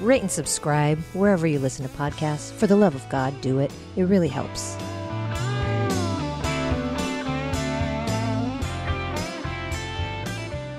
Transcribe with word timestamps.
rate 0.00 0.22
and 0.22 0.30
subscribe 0.30 0.98
wherever 1.12 1.46
you 1.46 1.58
listen 1.58 1.88
to 1.88 1.94
podcasts. 1.96 2.52
For 2.52 2.66
the 2.66 2.76
love 2.76 2.94
of 2.94 3.08
God, 3.08 3.40
do 3.40 3.58
it. 3.58 3.72
It 3.96 4.04
really 4.04 4.28
helps. 4.28 4.76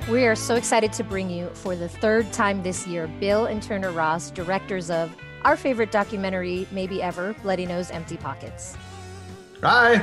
We 0.09 0.25
are 0.25 0.35
so 0.35 0.55
excited 0.55 0.94
to 0.94 1.03
bring 1.03 1.30
you 1.30 1.49
for 1.49 1.75
the 1.75 1.89
third 1.89 2.31
time 2.31 2.63
this 2.63 2.88
year 2.88 3.08
Bill 3.20 3.48
and 3.48 3.61
Turner 3.61 3.91
Ross, 3.91 4.31
directors 4.31 4.89
of 4.89 5.13
our 5.44 5.58
favorite 5.58 5.91
documentary, 5.91 6.66
maybe 6.72 7.02
ever, 7.02 7.34
Bloody 7.44 7.66
Nose 7.66 7.91
Empty 7.91 8.16
Pockets. 8.16 8.77
Hi. 9.61 9.97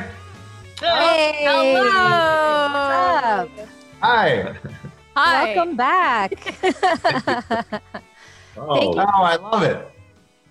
Hey! 0.78 1.36
Hello. 1.40 1.84
What's 2.64 3.60
up? 3.60 3.68
Hi. 4.00 4.54
Hi. 5.16 5.54
Welcome 5.54 5.76
back. 5.76 6.54
Oh, 8.56 8.94
oh, 8.96 8.98
I 9.00 9.36
love 9.36 9.62
it. 9.62 9.88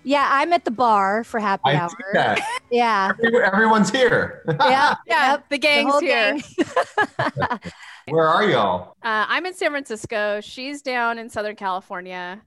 yeah, 0.04 0.28
I'm 0.32 0.52
at 0.54 0.66
the 0.66 0.72
bar 0.72 1.24
for 1.24 1.40
happy 1.40 1.62
I 1.66 1.76
hour. 1.76 1.90
see 1.90 1.96
that. 2.14 2.40
Yeah. 2.72 3.12
Every- 3.24 3.44
Everyone's 3.44 3.92
here. 3.92 4.44
Yeah. 4.48 4.96
Yeah, 5.06 5.32
Yep. 5.34 5.46
the 5.50 5.58
gang's 5.60 5.92
whole 5.92 6.02
here. 6.02 6.40
gang. 6.40 7.60
Where 8.10 8.28
are 8.28 8.44
y'all? 8.50 8.96
Uh, 9.04 9.26
I'm 9.30 9.46
in 9.46 9.54
San 9.54 9.70
Francisco. 9.70 10.42
She's 10.42 10.82
down 10.82 11.20
in 11.20 11.30
Southern 11.30 11.56
California. 11.56 12.42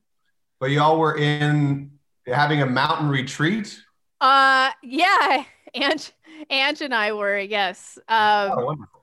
But 0.61 0.71
y'all 0.73 0.99
were 0.99 1.17
in 1.17 1.93
having 2.27 2.61
a 2.61 2.67
mountain 2.67 3.09
retreat. 3.09 3.81
Uh, 4.21 4.71
yeah, 4.83 5.45
Ange, 5.75 6.13
Ange 6.51 6.81
and 6.83 6.95
I 6.95 7.13
were 7.13 7.39
yes. 7.39 7.99
Um, 8.09 8.51
Oh, 8.53 8.65
wonderful. 8.67 9.03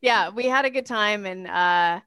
yeah, 0.00 0.30
we 0.30 0.44
had 0.46 0.64
a 0.64 0.70
good 0.70 0.86
time, 0.86 1.26
and 1.26 1.46
uh, 1.46 2.00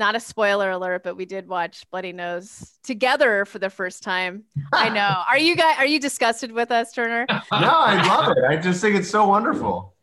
not 0.00 0.16
a 0.16 0.20
spoiler 0.20 0.70
alert, 0.70 1.02
but 1.04 1.14
we 1.16 1.26
did 1.26 1.46
watch 1.46 1.88
Bloody 1.92 2.12
Nose 2.12 2.72
together 2.82 3.44
for 3.44 3.60
the 3.60 3.70
first 3.70 4.02
time. 4.02 4.42
I 4.72 4.88
know. 4.98 5.22
Are 5.28 5.38
you 5.38 5.54
guys? 5.54 5.76
Are 5.78 5.86
you 5.86 6.00
disgusted 6.00 6.50
with 6.50 6.72
us, 6.72 6.90
Turner? 6.92 7.26
no, 7.30 7.38
I 7.52 8.02
love 8.08 8.36
it. 8.36 8.42
I 8.48 8.56
just 8.56 8.80
think 8.80 8.96
it's 8.96 9.10
so 9.10 9.28
wonderful. 9.28 9.94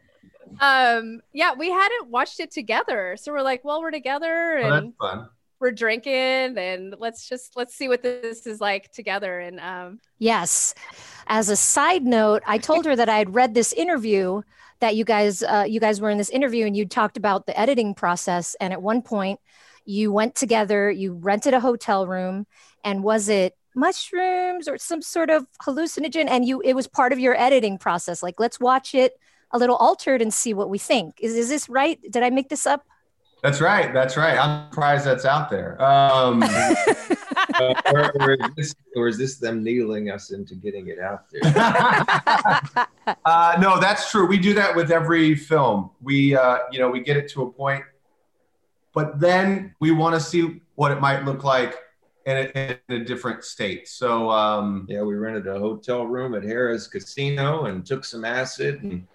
Um, 0.62 1.20
yeah, 1.34 1.54
we 1.58 1.70
hadn't 1.70 2.10
watched 2.10 2.40
it 2.40 2.52
together, 2.52 3.18
so 3.20 3.34
we're 3.34 3.42
like, 3.42 3.66
well, 3.66 3.82
we're 3.82 3.92
together, 3.92 4.60
Oh, 4.60 4.64
and 4.72 4.88
that's 4.88 4.98
fun. 5.14 5.30
we're 5.60 5.72
drinking, 5.72 6.58
and 6.58 6.96
let's 7.00 7.28
just 7.28 7.58
let's 7.58 7.76
see 7.76 7.88
what 7.90 8.02
this 8.02 8.48
is 8.48 8.62
like 8.62 8.92
together. 8.92 9.40
And 9.40 9.60
um, 9.60 10.00
Yes. 10.20 10.74
As 11.28 11.50
a 11.50 11.56
side 11.56 12.04
note, 12.04 12.44
I 12.48 12.58
told 12.60 12.86
her 12.86 12.96
that 12.96 13.10
I 13.10 13.18
had 13.18 13.36
read 13.36 13.54
this 13.54 13.74
interview 13.74 14.42
that 14.80 14.96
you 14.96 15.04
guys 15.06 15.44
uh, 15.44 15.66
you 15.68 15.80
guys 15.80 16.00
were 16.00 16.10
in 16.12 16.18
this 16.20 16.30
interview 16.30 16.66
and 16.68 16.78
you 16.78 16.86
talked 16.86 17.18
about 17.18 17.46
the 17.48 17.60
editing 17.60 17.94
process 17.96 18.56
and 18.62 18.72
at 18.72 18.82
one 18.82 19.02
point 19.02 19.40
you 19.88 20.12
went 20.12 20.36
together, 20.36 20.92
you 20.92 21.14
rented 21.14 21.54
a 21.54 21.60
hotel 21.60 22.08
room 22.08 22.46
and 22.84 23.04
was 23.04 23.30
it 23.30 23.56
mushrooms 23.76 24.68
or 24.68 24.78
some 24.78 25.02
sort 25.02 25.30
of 25.30 25.46
hallucinogen 25.62 26.28
and 26.28 26.46
you 26.46 26.62
it 26.62 26.74
was 26.74 26.88
part 26.88 27.14
of 27.14 27.20
your 27.20 27.40
editing 27.40 27.78
process 27.78 28.24
like 28.24 28.40
let's 28.40 28.60
watch 28.60 28.96
it 28.96 29.14
a 29.52 29.58
little 29.60 29.76
altered 29.76 30.22
and 30.22 30.34
see 30.34 30.54
what 30.54 30.70
we 30.70 30.78
think. 30.78 31.20
Is 31.22 31.36
is 31.36 31.50
this 31.50 31.70
right? 31.70 32.00
Did 32.10 32.24
I 32.24 32.30
make 32.30 32.50
this 32.50 32.66
up? 32.66 32.86
That's 33.44 33.62
right. 33.62 33.94
That's 33.94 34.18
right. 34.18 34.38
I'm 34.38 34.70
surprised 34.72 35.06
that's 35.06 35.26
out 35.26 35.50
there. 35.50 35.82
Um, 35.82 36.44
Uh, 37.54 37.74
or, 37.94 38.12
or, 38.22 38.34
is 38.34 38.52
this, 38.56 38.76
or 38.96 39.08
is 39.08 39.18
this 39.18 39.38
them 39.38 39.64
needling 39.64 40.12
us 40.12 40.32
into 40.32 40.54
getting 40.54 40.88
it 40.88 41.00
out 41.00 41.24
there? 41.32 41.42
uh, 43.26 43.58
no, 43.60 43.80
that's 43.80 44.12
true. 44.12 44.28
We 44.28 44.38
do 44.38 44.54
that 44.56 44.76
with 44.76 44.92
every 44.92 45.34
film. 45.34 45.92
We, 46.02 46.36
uh, 46.36 46.60
you 46.72 46.80
know, 46.80 46.90
we 46.90 47.00
get 47.00 47.18
it 47.18 47.30
to 47.30 47.44
a 47.44 47.52
point, 47.52 47.84
but 48.98 49.20
then 49.20 49.76
we 49.80 49.92
want 49.92 50.16
to 50.16 50.20
see 50.20 50.60
what 50.74 50.92
it 50.92 51.00
might 51.00 51.24
look 51.24 51.44
like 51.44 51.76
in 52.26 52.36
a, 52.36 52.80
in 52.90 53.02
a 53.02 53.06
different 53.06 53.44
state. 53.44 53.88
So, 53.88 54.32
um, 54.32 54.88
Yeah, 54.90 55.04
we 55.04 55.14
rented 55.14 55.46
a 55.46 55.60
hotel 55.60 56.08
room 56.08 56.34
at 56.34 56.42
Harrah's 56.42 56.88
Casino 56.88 57.66
and 57.66 57.86
took 57.86 58.04
some 58.04 58.26
acid 58.26 58.82
and 58.82 59.08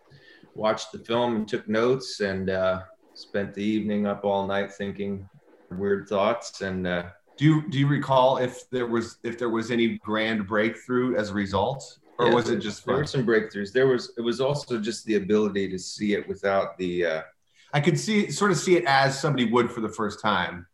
watched 0.54 0.92
the 0.92 1.00
film 1.00 1.34
and 1.34 1.48
took 1.48 1.68
notes 1.68 2.20
and 2.20 2.48
uh, 2.48 2.82
spent 3.14 3.54
the 3.54 3.64
evening 3.64 4.06
up 4.06 4.24
all 4.24 4.46
night 4.46 4.72
thinking 4.72 5.28
weird 5.72 6.08
thoughts. 6.08 6.60
And 6.60 6.86
uh, 6.86 7.06
do 7.36 7.44
you 7.44 7.68
do 7.68 7.80
you 7.80 7.88
recall 7.88 8.36
if 8.36 8.70
there 8.70 8.86
was 8.86 9.18
if 9.24 9.36
there 9.36 9.50
was 9.50 9.72
any 9.72 9.98
grand 9.98 10.46
breakthrough 10.46 11.16
as 11.16 11.30
a 11.30 11.34
result, 11.34 11.98
or 12.20 12.28
yeah, 12.28 12.34
was 12.34 12.50
it 12.50 12.60
just 12.60 12.86
there 12.86 12.98
were 12.98 13.04
some 13.04 13.26
breakthroughs? 13.26 13.72
There 13.72 13.88
was. 13.88 14.12
It 14.16 14.22
was 14.22 14.40
also 14.40 14.78
just 14.78 15.04
the 15.06 15.16
ability 15.16 15.68
to 15.70 15.78
see 15.78 16.14
it 16.14 16.28
without 16.28 16.78
the. 16.78 17.04
Uh, 17.04 17.22
I 17.72 17.80
could 17.80 17.98
see 17.98 18.30
sort 18.30 18.50
of 18.50 18.58
see 18.58 18.76
it 18.76 18.84
as 18.86 19.18
somebody 19.18 19.50
would 19.50 19.70
for 19.70 19.80
the 19.80 19.88
first 19.88 20.20
time. 20.20 20.66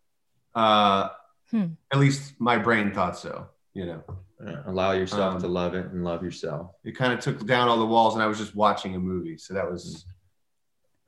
Uh, 0.54 1.09
Hmm. 1.50 1.64
At 1.91 1.98
least 1.98 2.34
my 2.38 2.59
brain 2.59 2.92
thought 2.92 3.16
so. 3.16 3.47
You 3.72 3.86
know, 3.86 4.03
uh, 4.47 4.56
allow 4.66 4.92
yourself 4.92 5.36
Um, 5.36 5.41
to 5.41 5.48
love 5.48 5.72
it 5.75 5.86
and 5.86 6.04
love 6.04 6.22
yourself. 6.22 6.72
it 6.84 6.92
kind 6.92 7.10
of 7.14 7.20
took 7.20 7.47
down 7.47 7.69
all 7.69 7.78
the 7.78 7.86
walls, 7.86 8.12
and 8.12 8.22
I 8.22 8.26
was 8.26 8.36
just 8.36 8.54
watching 8.54 8.94
a 8.94 8.98
movie. 8.98 9.38
So 9.38 9.54
that 9.54 9.70
was. 9.70 10.04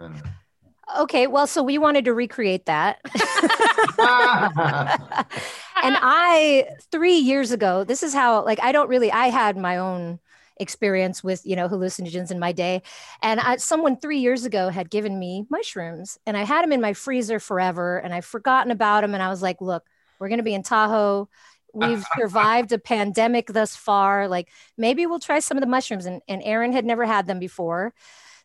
I 0.01 0.05
don't 0.05 0.15
know. 0.15 0.31
Okay, 1.01 1.27
well 1.27 1.47
so 1.47 1.63
we 1.63 1.77
wanted 1.77 2.07
to 2.07 2.15
recreate 2.15 2.65
that. 2.67 3.01
and 5.83 5.97
I 6.01 6.69
three 6.91 7.17
years 7.17 7.51
ago, 7.53 7.85
this 7.85 8.03
is 8.03 8.15
how 8.15 8.45
like 8.45 8.61
I 8.63 8.73
don't 8.73 8.89
really 8.89 9.13
I 9.13 9.27
had 9.29 9.57
my 9.57 9.77
own 9.77 10.19
experience 10.61 11.25
with 11.25 11.43
you 11.45 11.57
know 11.57 11.69
hallucinogens 11.69 12.31
in 12.31 12.39
my 12.39 12.53
day, 12.53 12.83
and 13.23 13.41
I, 13.41 13.57
someone 13.57 13.97
three 13.99 14.19
years 14.21 14.45
ago 14.45 14.69
had 14.69 14.91
given 14.91 15.19
me 15.19 15.47
mushrooms, 15.51 16.19
and 16.27 16.37
I 16.37 16.45
had 16.45 16.63
them 16.63 16.73
in 16.73 16.81
my 16.81 16.93
freezer 16.95 17.41
forever, 17.41 17.99
and 17.99 18.15
I've 18.15 18.25
forgotten 18.27 18.71
about 18.71 19.03
them, 19.03 19.15
and 19.15 19.23
I 19.23 19.29
was 19.29 19.43
like, 19.43 19.61
look, 19.61 19.85
we're 20.21 20.29
gonna 20.29 20.43
be 20.45 20.55
in 20.55 20.63
Tahoe. 20.63 21.29
We've 21.73 22.05
survived 22.19 22.73
a 22.73 22.79
pandemic 22.79 23.49
thus 23.49 23.77
far. 23.77 24.29
Like 24.29 24.49
maybe 24.79 25.07
we'll 25.07 25.21
try 25.21 25.41
some 25.41 25.57
of 25.57 25.63
the 25.63 25.69
mushrooms, 25.69 26.07
and 26.07 26.23
and 26.29 26.43
Erin 26.45 26.73
had 26.73 26.85
never 26.85 27.07
had 27.07 27.27
them 27.27 27.39
before. 27.41 27.95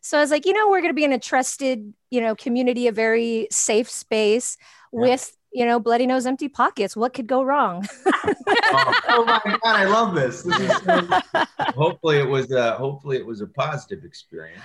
So 0.00 0.18
I 0.18 0.20
was 0.20 0.30
like, 0.30 0.46
you 0.46 0.52
know, 0.52 0.68
we're 0.70 0.80
going 0.80 0.90
to 0.92 0.94
be 0.94 1.04
in 1.04 1.12
a 1.12 1.18
trusted, 1.18 1.92
you 2.10 2.20
know, 2.20 2.34
community, 2.36 2.86
a 2.86 2.92
very 2.92 3.48
safe 3.50 3.90
space 3.90 4.56
Yeah. 4.92 5.10
with, 5.10 5.32
you 5.56 5.64
know, 5.64 5.80
bloody 5.80 6.06
nose, 6.06 6.26
empty 6.26 6.48
pockets. 6.48 6.94
What 6.96 7.14
could 7.14 7.26
go 7.26 7.42
wrong? 7.42 7.86
oh, 8.06 8.94
oh 9.08 9.24
my 9.24 9.40
god, 9.44 9.58
I 9.64 9.84
love 9.86 10.14
this. 10.14 10.42
This 10.42 10.60
is 10.60 10.76
so 10.82 11.08
hopefully 11.74 12.18
it 12.18 12.28
was. 12.28 12.52
Uh, 12.52 12.76
hopefully 12.76 13.16
it 13.16 13.26
was 13.26 13.40
a 13.40 13.46
positive 13.46 14.04
experience. 14.04 14.62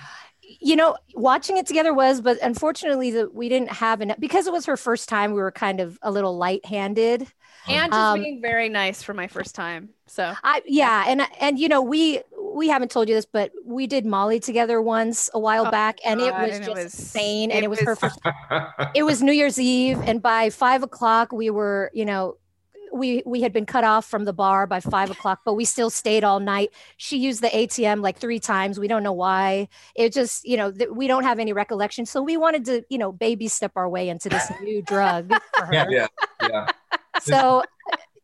you 0.60 0.76
know, 0.76 0.96
watching 1.14 1.56
it 1.56 1.66
together 1.66 1.94
was, 1.94 2.20
but 2.20 2.36
unfortunately, 2.42 3.10
the, 3.10 3.30
we 3.32 3.48
didn't 3.48 3.70
have 3.72 4.02
enough 4.02 4.20
because 4.20 4.46
it 4.46 4.52
was 4.52 4.66
her 4.66 4.76
first 4.76 5.08
time. 5.08 5.32
We 5.32 5.40
were 5.40 5.50
kind 5.52 5.80
of 5.80 5.98
a 6.02 6.10
little 6.10 6.36
light-handed. 6.36 7.26
and 7.68 7.92
just 7.92 7.98
Um, 7.98 8.20
being 8.22 8.42
very 8.42 8.68
nice 8.68 9.02
for 9.02 9.14
my 9.14 9.28
first 9.28 9.54
time. 9.54 9.88
So 10.06 10.34
I 10.44 10.60
yeah, 10.66 11.04
and 11.08 11.22
and 11.40 11.58
you 11.58 11.68
know, 11.68 11.80
we 11.80 12.20
we 12.54 12.68
haven't 12.68 12.90
told 12.90 13.08
you 13.08 13.14
this, 13.14 13.26
but 13.26 13.50
we 13.64 13.86
did 13.86 14.04
Molly 14.06 14.40
together 14.40 14.80
once 14.82 15.30
a 15.34 15.38
while 15.40 15.66
Oh, 15.66 15.70
back, 15.70 15.98
and 16.04 16.20
it 16.20 16.32
was 16.32 16.50
and 16.56 16.62
it 16.62 16.66
just 16.66 16.70
was- 16.70 16.94
insane. 16.94 17.50
And 17.50 17.60
it 17.60 17.64
it 17.64 17.70
was 17.70 17.80
her 17.80 17.92
was- 17.92 17.98
first 17.98 18.18
it 18.94 19.02
was 19.04 19.22
New 19.22 19.32
Year's 19.32 19.58
Eve, 19.58 19.98
and 20.04 20.20
by 20.22 20.50
five 20.50 20.82
o'clock 20.82 21.32
we 21.32 21.50
were, 21.50 21.90
you 21.94 22.04
know, 22.04 22.36
we 22.94 23.22
we 23.24 23.40
had 23.40 23.54
been 23.54 23.64
cut 23.64 23.84
off 23.84 24.04
from 24.04 24.24
the 24.26 24.34
bar 24.34 24.66
by 24.66 24.78
five 24.80 25.10
o'clock, 25.10 25.40
but 25.46 25.54
we 25.54 25.64
still 25.64 25.88
stayed 25.88 26.24
all 26.24 26.40
night. 26.40 26.70
She 26.98 27.16
used 27.16 27.40
the 27.42 27.48
ATM 27.48 28.02
like 28.02 28.18
three 28.18 28.38
times. 28.38 28.78
We 28.78 28.86
don't 28.86 29.02
know 29.02 29.14
why. 29.14 29.68
It 29.96 30.12
just, 30.12 30.44
you 30.44 30.58
know, 30.58 30.70
th- 30.70 30.90
we 30.90 31.06
don't 31.06 31.24
have 31.24 31.38
any 31.38 31.54
recollection. 31.54 32.04
So 32.04 32.20
we 32.22 32.36
wanted 32.36 32.66
to, 32.66 32.84
you 32.90 32.98
know, 32.98 33.10
baby 33.10 33.48
step 33.48 33.72
our 33.76 33.88
way 33.88 34.10
into 34.10 34.28
this 34.28 34.50
new 34.62 34.82
drug 34.82 35.32
for 35.56 35.64
her. 35.64 35.72
Yeah. 35.72 35.86
yeah, 35.88 36.06
yeah. 36.42 36.66
So 37.20 37.62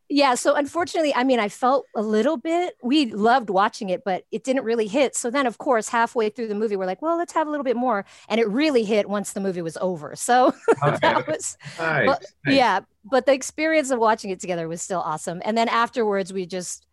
yeah, 0.09 0.35
so 0.35 0.55
unfortunately, 0.55 1.15
I 1.15 1.23
mean, 1.25 1.39
I 1.39 1.49
felt 1.49 1.87
a 1.95 2.03
little 2.03 2.37
bit. 2.37 2.75
We 2.83 3.07
loved 3.13 3.51
watching 3.51 3.91
it, 3.91 4.03
but 4.05 4.25
it 4.33 4.43
didn't 4.43 4.65
really 4.65 4.87
hit. 4.89 5.15
So 5.15 5.31
then, 5.31 5.47
of 5.47 5.59
course, 5.59 5.89
halfway 5.89 6.31
through 6.31 6.49
the 6.49 6.55
movie, 6.55 6.77
we're 6.77 6.87
like, 6.87 7.03
well, 7.03 7.17
let's 7.19 7.33
have 7.35 7.47
a 7.47 7.51
little 7.51 7.65
bit 7.65 7.77
more, 7.77 8.05
and 8.29 8.41
it 8.41 8.49
really 8.49 8.85
hit 8.85 9.09
once 9.09 9.33
the 9.35 9.41
movie 9.41 9.63
was 9.63 9.77
over. 9.81 10.17
So 10.17 10.55
Okay. 10.83 10.99
that 11.03 11.27
was 11.29 11.57
Nice. 11.79 12.07
But- 12.07 12.25
nice. 12.47 12.57
yeah, 12.57 12.81
but 13.05 13.27
the 13.27 13.33
experience 13.33 13.91
of 13.91 13.99
watching 14.01 14.31
it 14.31 14.41
together 14.41 14.67
was 14.69 14.83
still 14.83 15.01
awesome. 15.01 15.41
And 15.45 15.57
then 15.57 15.69
afterwards, 15.69 16.33
we 16.33 16.47
just, 16.47 16.87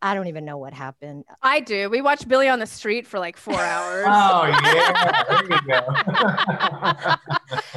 I 0.00 0.14
don't 0.14 0.28
even 0.28 0.44
know 0.44 0.58
what 0.58 0.72
happened. 0.72 1.24
I 1.42 1.58
do. 1.60 1.90
We 1.90 2.00
watched 2.00 2.28
Billy 2.28 2.48
on 2.48 2.60
the 2.60 2.66
Street 2.66 3.04
for 3.06 3.18
like 3.18 3.36
four 3.36 3.54
hours. 3.60 4.06
Oh 4.08 4.46
yeah, 4.46 5.24
there 5.28 5.42
you 5.50 5.60
go. 5.66 5.80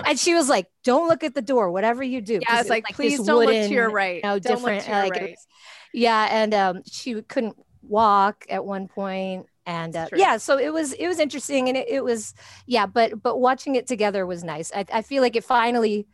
And 0.06 0.20
she 0.20 0.34
was 0.34 0.50
like, 0.50 0.68
"Don't 0.84 1.08
look 1.08 1.24
at 1.24 1.34
the 1.34 1.42
door, 1.42 1.72
whatever 1.72 2.04
you 2.04 2.22
do." 2.22 2.34
yeah, 2.36 2.40
'cause 2.48 2.60
it's 2.62 2.70
like, 2.70 2.86
this 2.88 2.96
please 2.96 3.20
don't 3.22 3.40
look 3.40 3.48
to 3.50 3.54
wooden, 3.56 3.72
your 3.72 3.90
right. 3.90 4.18
you 4.18 4.22
know, 4.30 4.40
don't 4.40 4.62
look 4.62 4.74
different, 4.74 4.84
to 4.84 4.90
your 4.92 5.00
like, 5.00 5.12
right. 5.14 5.30
was- 5.32 5.48
Yeah, 5.94 6.28
and 6.32 6.54
um, 6.54 6.82
she 6.86 7.22
couldn't 7.24 7.56
walk 7.82 8.46
at 8.50 8.64
one 8.66 8.88
point. 8.88 9.48
and 9.66 9.96
uh, 9.96 10.08
yeah 10.16 10.38
so 10.38 10.58
it 10.58 10.72
was 10.74 10.94
it 10.94 11.08
was 11.08 11.20
interesting 11.20 11.68
and 11.68 11.78
it, 11.78 11.88
it 11.88 12.04
was 12.04 12.34
yeah 12.68 12.86
but 12.88 13.22
but 13.22 13.40
watching 13.40 13.76
it 13.76 13.86
together 13.88 14.26
was 14.26 14.44
nice 14.44 14.72
i, 14.74 14.84
I 14.92 15.02
feel 15.04 15.22
like 15.22 15.36
it 15.36 15.44
finally 15.44 16.08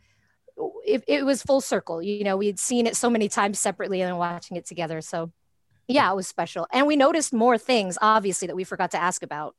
it, 0.84 1.02
it 1.06 1.24
was 1.24 1.42
full 1.42 1.60
circle 1.62 2.02
you 2.02 2.24
know 2.24 2.36
we 2.36 2.46
had 2.46 2.58
seen 2.58 2.86
it 2.86 2.94
so 2.96 3.08
many 3.08 3.26
times 3.28 3.58
separately 3.58 4.02
and 4.02 4.10
then 4.10 4.18
watching 4.18 4.56
it 4.58 4.66
together 4.66 5.00
so 5.00 5.32
yeah 5.88 6.10
it 6.10 6.14
was 6.14 6.26
special. 6.26 6.66
And 6.72 6.86
we 6.86 6.96
noticed 6.96 7.32
more 7.32 7.58
things 7.58 7.98
obviously 8.00 8.46
that 8.46 8.56
we 8.56 8.64
forgot 8.64 8.90
to 8.92 9.02
ask 9.02 9.22
about. 9.22 9.54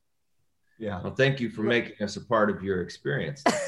Yeah. 0.77 1.01
Well, 1.01 1.13
thank 1.13 1.41
you 1.41 1.49
for 1.49 1.63
making 1.63 2.01
us 2.01 2.15
a 2.15 2.21
part 2.21 2.49
of 2.49 2.63
your 2.63 2.81
experience. 2.81 3.43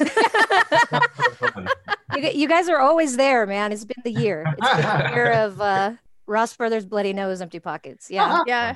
you, 2.16 2.28
you 2.32 2.48
guys 2.48 2.68
are 2.68 2.78
always 2.78 3.16
there 3.16 3.46
man. 3.46 3.72
It's 3.72 3.84
been 3.84 4.02
the 4.04 4.12
year. 4.12 4.44
It's 4.46 4.72
been 4.72 4.82
the 4.82 5.10
year 5.12 5.32
of 5.44 5.60
uh 5.60 5.92
ross 6.26 6.56
brothers 6.56 6.86
bloody 6.86 7.12
nose 7.12 7.42
empty 7.42 7.60
pockets. 7.60 8.10
Yeah. 8.10 8.42
Yeah. 8.46 8.74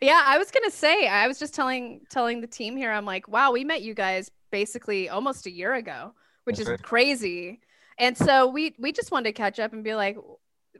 Yeah 0.00 0.22
i 0.26 0.36
was 0.36 0.50
gonna 0.50 0.70
say 0.70 1.06
i 1.06 1.28
was 1.28 1.38
just 1.38 1.54
telling 1.54 2.00
telling 2.10 2.40
the 2.40 2.48
team 2.48 2.76
here 2.76 2.90
i'm 2.90 3.04
like 3.04 3.28
wow 3.28 3.52
we 3.52 3.62
met 3.62 3.82
you 3.82 3.94
guys 3.94 4.32
basically 4.50 5.08
almost 5.08 5.46
a 5.46 5.50
year 5.50 5.74
ago 5.74 6.12
which 6.44 6.58
That's 6.58 6.70
is 6.70 6.80
crazy. 6.80 7.60
And 7.98 8.16
so 8.16 8.46
we 8.46 8.74
we 8.78 8.92
just 8.92 9.12
wanted 9.12 9.30
to 9.30 9.32
catch 9.32 9.58
up 9.58 9.72
and 9.72 9.84
be 9.84 9.94
like 9.94 10.16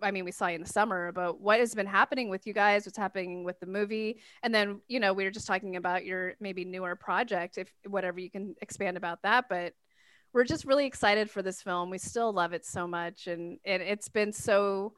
i 0.03 0.11
mean 0.11 0.25
we 0.25 0.33
saw 0.33 0.47
you 0.47 0.57
in 0.57 0.63
the 0.63 0.69
summer 0.69 1.13
but 1.13 1.41
what 1.41 1.61
has 1.61 1.75
been 1.75 1.87
happening 1.87 2.29
with 2.29 2.47
you 2.47 2.53
guys 2.53 2.85
what's 2.85 2.99
happening 2.99 3.45
with 3.45 3.59
the 3.61 3.67
movie 3.67 4.21
and 4.43 4.55
then 4.55 4.81
you 4.89 5.01
know 5.01 5.13
we 5.13 5.25
were 5.25 5.31
just 5.31 5.47
talking 5.47 5.77
about 5.77 6.05
your 6.05 6.35
maybe 6.41 6.65
newer 6.65 6.97
project 6.97 7.59
if 7.59 7.73
whatever 7.87 8.21
you 8.21 8.31
can 8.31 8.55
expand 8.61 8.97
about 8.97 9.21
that 9.23 9.47
but 9.49 9.73
we're 10.33 10.45
just 10.45 10.65
really 10.65 10.87
excited 10.87 11.31
for 11.31 11.43
this 11.43 11.63
film 11.63 11.91
we 11.91 11.99
still 11.99 12.33
love 12.33 12.53
it 12.53 12.65
so 12.65 12.87
much 12.87 13.27
and, 13.27 13.59
and 13.65 13.83
it's 13.83 14.09
been 14.09 14.33
so 14.33 14.93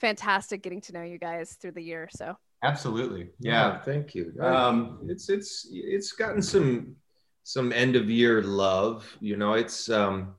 fantastic 0.00 0.62
getting 0.62 0.80
to 0.80 0.92
know 0.92 1.02
you 1.02 1.18
guys 1.18 1.52
through 1.60 1.72
the 1.72 1.82
year 1.82 2.08
so 2.12 2.36
Absolutely. 2.62 3.30
Yeah. 3.38 3.80
thank 3.80 4.14
you. 4.14 4.34
Um, 4.40 5.00
it's 5.08 5.28
it's 5.28 5.68
it's 5.70 6.12
gotten 6.12 6.42
some 6.42 6.96
some 7.44 7.72
end 7.72 7.96
of 7.96 8.10
year 8.10 8.42
love. 8.42 9.16
You 9.20 9.36
know, 9.36 9.54
it's 9.54 9.88
um, 9.88 10.34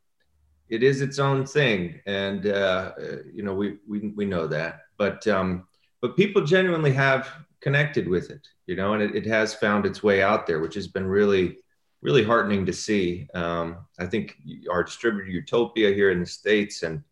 it 0.69 0.83
is 0.83 1.01
its 1.01 1.19
own 1.19 1.45
thing, 1.45 1.99
and 2.05 2.45
uh, 2.47 2.93
uh, 2.99 3.15
you 3.33 3.43
know 3.43 3.53
we 3.53 3.77
we 3.87 4.13
we 4.15 4.25
know 4.25 4.47
that. 4.47 4.81
But 4.97 5.27
um, 5.27 5.67
but 6.01 6.15
people 6.15 6.43
genuinely 6.43 6.93
have 6.93 7.29
connected 7.61 8.07
with 8.07 8.29
it. 8.29 8.47
You 8.67 8.75
know, 8.75 8.93
and 8.93 9.01
it, 9.01 9.15
it 9.15 9.25
has 9.25 9.53
found 9.53 9.85
its 9.85 10.03
way 10.03 10.21
out 10.21 10.45
there, 10.45 10.59
which 10.59 10.75
has 10.75 10.87
been 10.87 11.07
really 11.07 11.57
really 12.01 12.23
heartening 12.23 12.65
to 12.65 12.73
see. 12.73 13.27
Um, 13.33 13.85
I 13.99 14.05
think 14.05 14.37
our 14.71 14.83
distributor 14.83 15.29
Utopia 15.29 15.91
here 15.93 16.11
in 16.11 16.19
the 16.19 16.25
states 16.25 16.83
and 16.83 17.03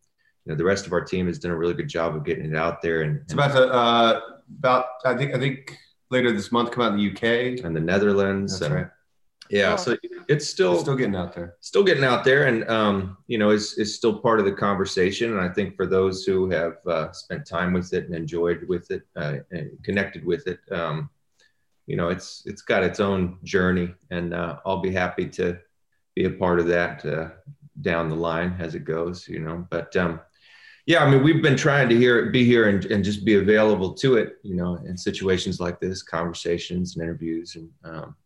you 0.44 0.52
know 0.52 0.56
the 0.56 0.64
rest 0.64 0.86
of 0.86 0.92
our 0.92 1.02
team 1.02 1.26
has 1.26 1.38
done 1.38 1.50
a 1.50 1.56
really 1.56 1.74
good 1.74 1.88
job 1.88 2.16
of 2.16 2.24
getting 2.24 2.46
it 2.46 2.56
out 2.56 2.80
there 2.80 3.02
and, 3.02 3.20
It's 3.20 3.34
about 3.34 3.52
to 3.52 3.70
uh, 3.70 4.20
about 4.58 4.86
I 5.04 5.14
think 5.14 5.34
I 5.34 5.38
think 5.38 5.76
later 6.10 6.32
this 6.32 6.50
month 6.50 6.70
come 6.70 6.82
out 6.84 6.94
in 6.94 6.98
the 6.98 7.10
UK. 7.10 7.64
and 7.64 7.76
the 7.76 7.80
Netherlands. 7.80 8.58
That's 8.58 8.66
and, 8.66 8.74
right. 8.74 8.90
Yeah, 9.50 9.76
so 9.76 9.96
it's 10.28 10.48
still 10.48 10.72
It's 10.74 10.82
still 10.82 10.96
getting 10.96 11.16
out 11.16 11.34
there. 11.34 11.54
still 11.60 11.84
getting 11.84 12.04
out 12.04 12.24
there 12.24 12.46
and 12.46 12.68
um, 12.68 13.16
you 13.26 13.38
know 13.38 13.50
is, 13.50 13.74
is 13.78 13.94
still 13.96 14.18
part 14.18 14.38
of 14.40 14.44
the 14.46 14.52
conversation. 14.52 15.32
And 15.32 15.40
i 15.40 15.48
think 15.48 15.76
for 15.76 15.86
those 15.86 16.24
who 16.24 16.50
have 16.50 16.74
uh, 16.86 17.12
spent 17.12 17.46
time 17.46 17.72
with 17.72 17.92
it 17.92 18.04
and 18.06 18.14
enjoyed 18.14 18.66
with 18.68 18.90
it 18.90 19.02
uh, 19.16 19.36
and 19.50 19.70
connected 19.84 20.24
with 20.24 20.46
it 20.46 20.60
um, 20.70 21.08
you 21.86 21.96
know 21.96 22.08
it's 22.08 22.42
it's 22.46 22.62
got 22.62 22.82
its 22.82 23.00
own 23.00 23.38
journey. 23.44 23.94
And 24.10 24.34
uh, 24.34 24.58
i'll 24.66 24.80
be 24.80 24.92
happy 24.92 25.26
to 25.30 25.58
be 26.14 26.24
a 26.24 26.30
part 26.30 26.58
of 26.60 26.66
that 26.66 27.04
uh, 27.04 27.28
down 27.80 28.08
the 28.08 28.16
line 28.16 28.56
as 28.58 28.74
it 28.74 28.84
goes 28.84 29.26
you 29.28 29.40
know. 29.40 29.66
But 29.70 29.94
um, 29.96 30.20
yeah 30.86 31.04
i 31.04 31.10
mean 31.10 31.22
we've 31.22 31.42
been 31.42 31.56
trying 31.56 31.88
to 31.88 31.96
hear 31.96 32.30
be 32.30 32.44
here 32.44 32.68
and, 32.70 32.84
and 32.86 33.04
just 33.04 33.24
be 33.24 33.34
available 33.34 33.92
to 33.92 34.16
it 34.16 34.36
you 34.42 34.56
know 34.56 34.76
in 34.86 34.96
situations 34.96 35.60
like 35.60 35.78
this 35.80 36.02
conversations 36.02 36.96
and 36.96 37.02
interviews 37.04 37.56
and 37.56 37.68
um, 37.84 38.16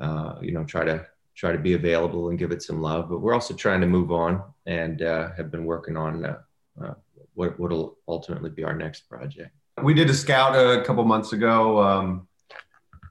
uh, 0.00 0.34
you 0.40 0.52
know 0.52 0.64
try 0.64 0.84
to 0.84 1.06
try 1.34 1.52
to 1.52 1.58
be 1.58 1.74
available 1.74 2.30
and 2.30 2.38
give 2.38 2.50
it 2.50 2.62
some 2.62 2.80
love. 2.80 3.08
But 3.08 3.18
we're 3.20 3.34
also 3.34 3.54
trying 3.54 3.80
to 3.80 3.86
move 3.86 4.10
on 4.10 4.42
and 4.66 5.02
uh, 5.02 5.30
have 5.36 5.50
been 5.50 5.64
working 5.64 5.96
on 5.96 6.24
uh, 6.24 6.38
uh, 6.82 6.94
what 7.34 7.58
will 7.60 7.98
ultimately 8.08 8.50
be 8.50 8.64
our 8.64 8.74
next 8.74 9.02
project. 9.08 9.50
We 9.82 9.94
did 9.94 10.10
a 10.10 10.14
scout 10.14 10.56
a 10.56 10.82
couple 10.84 11.04
months 11.04 11.32
ago, 11.32 11.80
um, 11.80 12.26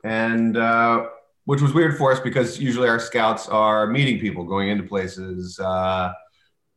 and 0.03 0.57
uh, 0.57 1.05
which 1.45 1.61
was 1.61 1.73
weird 1.73 1.97
for 1.97 2.11
us 2.11 2.19
because 2.19 2.59
usually 2.59 2.89
our 2.89 2.99
scouts 2.99 3.47
are 3.47 3.87
meeting 3.87 4.19
people, 4.19 4.43
going 4.43 4.67
into 4.67 4.83
places, 4.83 5.57
uh, 5.61 6.11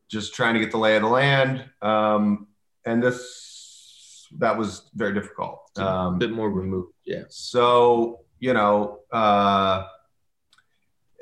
just 0.08 0.32
trying 0.32 0.54
to 0.54 0.60
get 0.60 0.70
the 0.70 0.78
lay 0.78 0.94
of 0.94 1.02
the 1.02 1.08
land. 1.08 1.64
Um, 1.82 2.46
and 2.84 3.02
this 3.02 4.28
that 4.38 4.56
was 4.56 4.88
very 4.94 5.12
difficult. 5.12 5.58
a 5.76 5.84
Um, 5.84 6.18
bit 6.20 6.30
more 6.30 6.50
removed, 6.50 6.92
yeah. 7.04 7.24
so 7.28 8.20
you 8.38 8.52
know 8.54 9.00
uh 9.12 9.86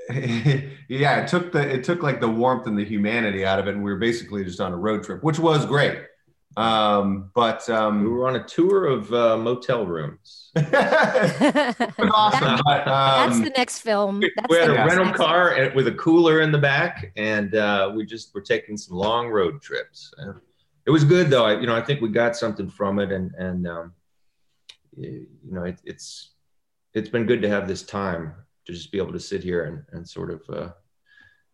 yeah 0.88 1.20
it 1.20 1.28
took 1.28 1.52
the 1.52 1.60
it 1.60 1.84
took 1.84 2.02
like 2.02 2.20
the 2.20 2.28
warmth 2.28 2.66
and 2.66 2.78
the 2.78 2.84
humanity 2.84 3.44
out 3.44 3.58
of 3.58 3.68
it 3.68 3.74
and 3.74 3.84
we 3.84 3.90
were 3.90 3.98
basically 3.98 4.44
just 4.44 4.60
on 4.60 4.72
a 4.72 4.76
road 4.76 5.02
trip 5.02 5.22
which 5.22 5.38
was 5.38 5.66
great 5.66 5.98
um 6.58 7.30
but 7.34 7.62
We 7.68 7.74
um 7.74 8.04
were 8.10 8.26
on 8.26 8.34
a 8.34 8.42
tour 8.42 8.86
of 8.86 9.12
uh, 9.12 9.36
motel 9.36 9.86
rooms. 9.86 10.50
it 10.56 11.98
was 11.98 12.10
awesome 12.12 12.58
but 12.64 12.84
That's 12.84 13.36
um 13.36 13.44
the 13.44 13.50
next 13.50 13.78
film. 13.80 14.20
That's 14.20 14.48
we 14.48 14.56
had 14.56 14.70
a 14.70 14.74
rental 14.74 15.04
next 15.04 15.18
car 15.18 15.52
and, 15.52 15.74
with 15.74 15.86
a 15.86 15.92
cooler 15.92 16.40
in 16.40 16.50
the 16.50 16.58
back, 16.58 17.12
and 17.16 17.54
uh, 17.54 17.92
we 17.94 18.04
just 18.04 18.34
were 18.34 18.40
taking 18.40 18.76
some 18.76 18.96
long 18.96 19.28
road 19.28 19.62
trips. 19.62 20.12
It 20.84 20.90
was 20.90 21.04
good 21.04 21.30
though. 21.30 21.44
I, 21.44 21.60
you 21.60 21.66
know, 21.68 21.76
I 21.76 21.80
think 21.82 22.00
we 22.00 22.08
got 22.08 22.34
something 22.34 22.68
from 22.68 22.98
it, 22.98 23.12
and 23.12 23.32
and 23.34 23.68
um, 23.68 23.92
you 24.96 25.28
know, 25.44 25.62
it, 25.62 25.78
it's 25.84 26.30
it's 26.92 27.08
been 27.08 27.26
good 27.26 27.42
to 27.42 27.48
have 27.48 27.68
this 27.68 27.84
time 27.84 28.34
to 28.68 28.74
just 28.74 28.92
be 28.92 28.98
able 28.98 29.12
to 29.12 29.20
sit 29.20 29.42
here 29.42 29.64
and, 29.64 29.82
and 29.92 30.08
sort 30.08 30.30
of 30.30 30.42
uh, 30.50 30.68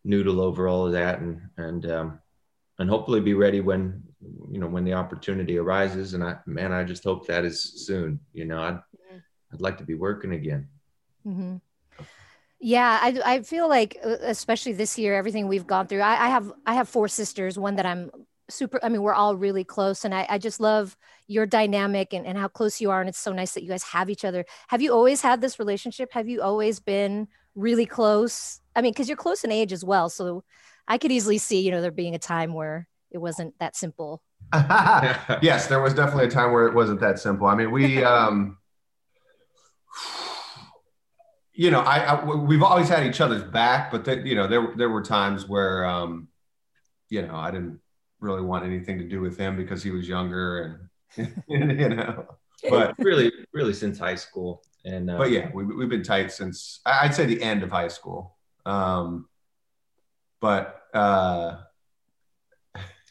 noodle 0.04 0.40
over 0.40 0.68
all 0.68 0.84
of 0.86 0.92
that, 0.92 1.20
and 1.20 1.40
and 1.56 1.90
um, 1.90 2.18
and 2.80 2.90
hopefully 2.90 3.20
be 3.20 3.34
ready 3.34 3.60
when 3.60 4.02
you 4.50 4.58
know 4.58 4.66
when 4.66 4.84
the 4.84 4.94
opportunity 4.94 5.56
arises. 5.58 6.14
And 6.14 6.24
I 6.24 6.38
man, 6.46 6.72
I 6.72 6.82
just 6.84 7.04
hope 7.04 7.26
that 7.28 7.44
is 7.44 7.86
soon. 7.86 8.18
You 8.32 8.46
know, 8.46 8.60
I'd 8.60 8.80
I'd 9.52 9.60
like 9.60 9.78
to 9.78 9.84
be 9.84 9.94
working 9.94 10.32
again. 10.34 10.68
hmm 11.22 11.56
Yeah, 12.60 12.98
I, 13.00 13.20
I 13.24 13.42
feel 13.42 13.68
like 13.68 13.98
uh, 14.04 14.16
especially 14.22 14.72
this 14.72 14.98
year, 14.98 15.14
everything 15.14 15.46
we've 15.48 15.66
gone 15.66 15.86
through. 15.86 16.00
I, 16.00 16.26
I 16.26 16.28
have 16.28 16.52
I 16.66 16.74
have 16.74 16.88
four 16.88 17.08
sisters. 17.08 17.58
One 17.58 17.76
that 17.76 17.86
I'm 17.86 18.10
super. 18.48 18.78
I 18.82 18.88
mean, 18.88 19.02
we're 19.02 19.14
all 19.14 19.36
really 19.36 19.64
close, 19.64 20.04
and 20.04 20.14
I, 20.14 20.26
I 20.28 20.38
just 20.38 20.60
love 20.60 20.96
your 21.26 21.46
dynamic 21.46 22.12
and, 22.12 22.26
and 22.26 22.36
how 22.36 22.48
close 22.48 22.80
you 22.80 22.90
are. 22.90 23.00
And 23.00 23.08
it's 23.08 23.18
so 23.18 23.32
nice 23.32 23.54
that 23.54 23.62
you 23.62 23.68
guys 23.68 23.84
have 23.84 24.10
each 24.10 24.24
other. 24.24 24.44
Have 24.68 24.82
you 24.82 24.92
always 24.92 25.22
had 25.22 25.40
this 25.40 25.58
relationship? 25.58 26.12
Have 26.12 26.28
you 26.28 26.42
always 26.42 26.80
been 26.80 27.28
really 27.54 27.86
close? 27.86 28.60
I 28.76 28.82
mean, 28.82 28.92
because 28.92 29.08
you're 29.08 29.16
close 29.16 29.44
in 29.44 29.52
age 29.52 29.72
as 29.72 29.84
well, 29.84 30.08
so 30.08 30.44
I 30.86 30.98
could 30.98 31.12
easily 31.12 31.38
see 31.38 31.60
you 31.60 31.70
know 31.70 31.80
there 31.80 31.90
being 31.90 32.14
a 32.14 32.18
time 32.18 32.52
where 32.52 32.88
it 33.10 33.18
wasn't 33.18 33.58
that 33.60 33.76
simple. 33.76 34.22
yes 35.42 35.66
there 35.66 35.80
was 35.80 35.94
definitely 35.94 36.26
a 36.26 36.30
time 36.30 36.52
where 36.52 36.66
it 36.66 36.74
wasn't 36.74 37.00
that 37.00 37.18
simple 37.18 37.46
i 37.46 37.54
mean 37.54 37.70
we 37.70 38.04
um 38.04 38.58
you 41.52 41.70
know 41.70 41.80
I, 41.80 41.98
I 42.00 42.24
we've 42.24 42.62
always 42.62 42.88
had 42.88 43.06
each 43.06 43.20
other's 43.20 43.42
back 43.42 43.90
but 43.90 44.04
that 44.04 44.26
you 44.26 44.34
know 44.34 44.46
there 44.46 44.72
there 44.76 44.90
were 44.90 45.02
times 45.02 45.48
where 45.48 45.84
um 45.84 46.28
you 47.08 47.22
know 47.22 47.34
i 47.34 47.50
didn't 47.50 47.80
really 48.24 48.42
want 48.42 48.64
anything 48.64 48.98
to 48.98 49.04
do 49.04 49.20
with 49.20 49.36
him 49.36 49.56
because 49.56 49.82
he 49.82 49.90
was 49.90 50.08
younger 50.08 50.88
and 51.16 51.42
you 51.48 51.88
know 51.88 52.26
but 52.68 52.94
really, 52.98 53.30
really 53.52 53.74
since 53.74 53.98
high 53.98 54.14
school. 54.14 54.62
And 54.86 55.10
uh, 55.10 55.16
but 55.16 55.30
yeah 55.30 55.50
we, 55.54 55.64
we've 55.64 55.88
been 55.88 56.02
tight 56.02 56.30
since 56.30 56.80
i'd 56.84 57.14
say 57.14 57.24
the 57.24 57.40
end 57.42 57.62
of 57.62 57.70
high 57.70 57.88
school 57.88 58.36
um 58.66 59.26
but 60.42 60.82
uh 60.92 61.56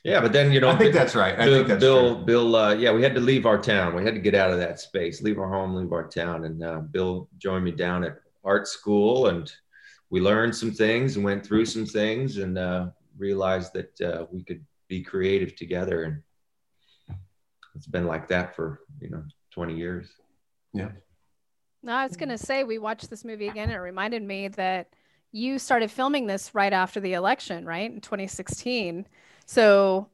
yeah, 0.03 0.19
but 0.21 0.33
then 0.33 0.51
you 0.51 0.59
know, 0.59 0.69
i 0.69 0.77
think 0.77 0.93
that's 0.93 1.15
right 1.15 1.33
i 1.39 1.45
Bill, 1.45 1.55
think 1.55 1.67
that's 1.69 1.79
Bill, 1.79 2.15
true. 2.15 2.25
Bill, 2.25 2.55
uh, 2.55 2.73
yeah, 2.75 2.91
we 2.91 3.01
had 3.01 3.15
to 3.15 3.21
leave 3.21 3.45
our 3.47 3.57
town. 3.57 3.95
We 3.95 4.03
had 4.03 4.13
to 4.13 4.19
get 4.19 4.35
out 4.35 4.51
of 4.51 4.59
that 4.59 4.79
space, 4.79 5.21
leave 5.23 5.39
our 5.39 5.49
home, 5.49 5.73
leave 5.73 5.93
our 5.93 6.07
town. 6.07 6.45
And 6.45 6.63
uh, 6.63 6.79
Bill 6.81 7.27
joined 7.37 7.65
me 7.65 7.71
down 7.71 8.03
at 8.03 8.19
art 8.43 8.67
school, 8.67 9.27
and 9.27 9.51
we 10.09 10.19
learned 10.19 10.55
some 10.55 10.71
things 10.71 11.15
and 11.15 11.23
went 11.25 11.45
through 11.45 11.65
some 11.65 11.85
things, 11.85 12.37
and 12.37 12.57
uh, 12.57 12.87
realized 13.17 13.71
that 13.73 14.01
uh, 14.01 14.25
we 14.29 14.43
could 14.43 14.63
be 14.87 15.03
creative 15.03 15.55
together. 15.55 16.03
And 16.03 17.17
it's 17.75 17.87
been 17.87 18.05
like 18.05 18.27
that 18.29 18.55
for 18.55 18.81
you 18.99 19.09
know 19.09 19.23
20 19.51 19.75
years. 19.75 20.09
Yeah 20.73 20.89
no, 21.83 21.93
I 21.93 22.05
was 22.07 22.15
gonna 22.15 22.37
say 22.37 22.63
we 22.63 22.77
watched 22.77 23.09
this 23.09 23.25
movie 23.25 23.49
again. 23.49 23.65
and 23.65 23.73
It 23.73 23.79
reminded 23.79 24.23
me 24.23 24.47
that 24.49 24.87
you 25.31 25.59
started 25.59 25.91
filming 25.91 26.27
this 26.27 26.55
right 26.55 26.71
after 26.71 26.99
the 26.99 27.13
election, 27.13 27.65
right 27.65 27.91
in 27.91 27.99
2016. 27.99 29.05
So, 29.45 30.07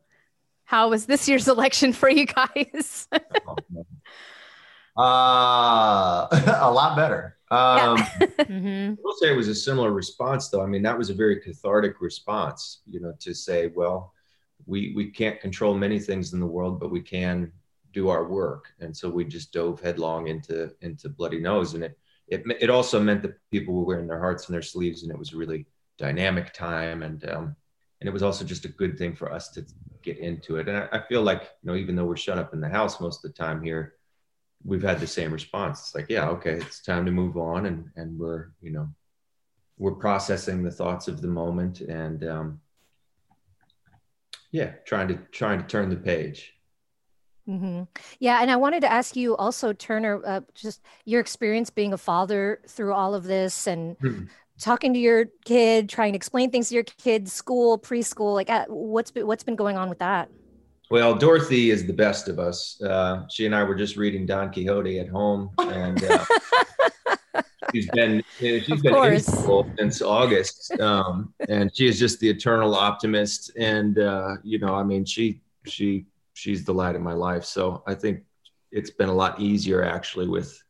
how 0.64 0.90
was 0.90 1.06
this 1.06 1.28
year's 1.30 1.48
election 1.56 1.94
for 1.94 2.10
you 2.10 2.26
guys? 2.26 3.08
uh 4.98 6.28
a 6.62 6.72
lot 6.72 6.98
better 6.98 7.38
um 7.52 7.98
hmm 8.48 8.90
I 8.90 9.02
will 9.02 9.14
say 9.14 9.32
it 9.32 9.38
was 9.38 9.48
a 9.48 9.56
similar 9.56 9.92
response, 9.92 10.50
though. 10.50 10.62
I 10.62 10.66
mean, 10.66 10.82
that 10.84 10.98
was 10.98 11.10
a 11.10 11.14
very 11.14 11.40
cathartic 11.40 12.02
response, 12.02 12.82
you 12.86 13.00
know, 13.00 13.14
to 13.20 13.34
say, 13.34 13.68
well, 13.68 14.14
we 14.70 14.94
we 14.96 15.10
can't 15.10 15.42
control 15.42 15.76
many 15.76 16.00
things 16.00 16.34
in 16.34 16.40
the 16.40 16.46
world, 16.46 16.80
but 16.80 16.92
we 16.92 17.02
can 17.02 17.52
do 17.92 18.10
our 18.10 18.28
work. 18.28 18.68
And 18.80 18.96
so 18.96 19.10
we 19.10 19.26
just 19.26 19.52
dove 19.52 19.82
headlong 19.82 20.28
into 20.28 20.72
into 20.82 21.10
Bloody 21.10 21.40
Nose, 21.40 21.74
and 21.74 21.84
it 21.84 21.98
it 22.28 22.44
it 22.62 22.70
also 22.70 23.02
meant 23.02 23.24
that 23.24 23.38
people 23.52 23.74
were 23.74 23.86
wearing 23.86 24.08
their 24.08 24.20
hearts 24.20 24.46
on 24.46 24.54
their 24.54 24.62
sleeves, 24.62 25.04
and 25.04 25.12
it 25.12 25.18
was 25.18 25.34
a 25.34 25.38
really 25.38 25.66
dynamic 25.98 26.54
time, 26.54 27.04
and 27.04 27.28
um, 27.30 27.56
and 28.00 28.08
it 28.08 28.14
was 28.14 28.24
also 28.24 28.46
just 28.46 28.66
a 28.66 28.70
good 28.70 28.98
thing 28.98 29.16
for 29.16 29.34
us 29.34 29.50
to 29.50 29.66
get 30.04 30.20
into 30.20 30.58
it. 30.58 30.70
And 30.70 30.78
I, 30.78 30.88
I 30.92 31.02
feel 31.08 31.24
like 31.24 31.42
you 31.42 31.72
know, 31.72 31.76
even 31.76 31.96
though 31.96 32.06
we're 32.06 32.16
shut 32.16 32.38
up 32.38 32.54
in 32.54 32.62
the 32.62 32.70
house 32.70 33.02
most 33.02 33.26
of 33.26 33.32
the 33.32 33.38
time 33.38 33.64
here, 33.64 33.96
we've 34.64 34.84
had 34.84 35.00
the 35.00 35.08
same 35.08 35.34
response. 35.34 35.80
It's 35.80 35.96
like, 35.96 36.10
yeah, 36.10 36.30
okay, 36.30 36.54
it's 36.54 36.82
time 36.82 37.06
to 37.06 37.12
move 37.12 37.38
on, 37.38 37.66
and 37.66 37.90
and 37.96 38.20
we're 38.20 38.52
you 38.62 38.72
know 38.72 38.88
we're 39.78 39.96
processing 39.96 40.62
the 40.62 40.72
thoughts 40.72 41.08
of 41.08 41.22
the 41.22 41.28
moment 41.28 41.80
and 41.80 42.26
um, 42.26 42.60
yeah 44.52 44.72
trying 44.86 45.08
to 45.08 45.16
trying 45.32 45.60
to 45.60 45.68
turn 45.68 45.90
the 45.90 45.96
page 45.96 46.54
mm-hmm. 47.48 47.84
yeah 48.20 48.42
and 48.42 48.52
i 48.52 48.56
wanted 48.56 48.82
to 48.82 48.92
ask 48.92 49.16
you 49.16 49.36
also 49.38 49.74
turner 49.74 50.22
uh, 50.26 50.42
just 50.54 50.82
your 51.06 51.20
experience 51.20 51.70
being 51.70 51.94
a 51.94 51.98
father 51.98 52.60
through 52.68 52.94
all 52.94 53.14
of 53.14 53.24
this 53.24 53.68
and 53.68 53.98
mm-hmm. 54.00 54.26
talking 54.60 54.94
to 54.94 55.00
your 55.00 55.26
kid 55.46 55.90
trying 55.90 56.14
to 56.14 56.18
explain 56.18 56.50
things 56.52 56.70
to 56.70 56.76
your 56.76 56.84
kids 56.84 57.32
school 57.32 57.78
preschool 57.78 58.34
like 58.34 58.50
uh, 58.50 58.66
what's 58.68 59.12
been 59.12 59.28
what's 59.28 59.44
been 59.44 59.56
going 59.56 59.78
on 59.78 59.90
with 59.90 60.00
that 60.00 60.30
well, 60.92 61.14
Dorothy 61.14 61.70
is 61.70 61.86
the 61.86 61.94
best 61.94 62.28
of 62.28 62.40
us. 62.40 62.82
Uh, 62.82 63.28
she 63.30 63.46
and 63.46 63.54
I 63.54 63.64
were 63.64 63.76
just 63.76 63.96
reading 63.96 64.26
Don 64.26 64.52
Quixote 64.52 64.98
at 65.00 65.08
home, 65.08 65.52
and 65.60 66.04
uh, 66.04 66.26
she's 67.74 67.90
been 67.90 68.24
she's 68.38 68.72
of 68.72 68.82
been 68.82 69.14
in 69.14 69.20
school 69.20 69.70
since 69.78 70.02
August, 70.02 70.80
um, 70.80 71.34
and 71.48 71.76
she 71.76 71.88
is 71.88 72.00
just 72.00 72.20
the 72.20 72.30
eternal 72.30 72.76
optimist. 72.76 73.52
And 73.58 74.00
uh, 74.00 74.36
you 74.44 74.60
know, 74.60 74.76
I 74.76 74.84
mean, 74.84 75.06
she 75.06 75.42
she 75.66 76.06
she's 76.34 76.64
the 76.64 76.74
light 76.74 76.96
of 76.96 77.02
my 77.02 77.14
life. 77.14 77.46
So 77.46 77.84
I 77.88 77.94
think 77.94 78.24
it's 78.72 78.92
been 78.92 79.10
a 79.10 79.14
lot 79.14 79.40
easier 79.40 79.84
actually 79.84 80.28
with 80.28 80.62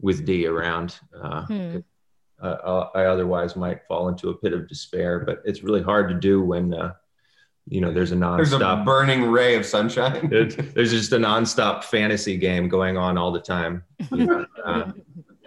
with 0.00 0.24
D 0.24 0.46
around. 0.46 0.98
Uh, 1.14 1.44
hmm. 1.46 1.76
uh, 2.40 2.86
I 2.94 3.04
otherwise 3.04 3.56
might 3.56 3.86
fall 3.86 4.08
into 4.08 4.30
a 4.30 4.34
pit 4.34 4.52
of 4.52 4.68
despair, 4.68 5.20
but 5.20 5.42
it's 5.44 5.62
really 5.62 5.82
hard 5.82 6.08
to 6.08 6.14
do 6.14 6.42
when 6.42 6.74
uh, 6.74 6.92
you 7.68 7.80
know 7.80 7.92
there's 7.92 8.12
a 8.12 8.16
nonstop 8.16 8.36
there's 8.36 8.52
a 8.52 8.82
burning 8.84 9.30
ray 9.30 9.56
of 9.56 9.66
sunshine. 9.66 10.28
there's 10.28 10.92
just 10.92 11.12
a 11.12 11.18
nonstop 11.18 11.84
fantasy 11.84 12.36
game 12.36 12.68
going 12.68 12.96
on 12.96 13.18
all 13.18 13.32
the 13.32 13.40
time. 13.40 13.84
You 14.12 14.26
know? 14.26 14.46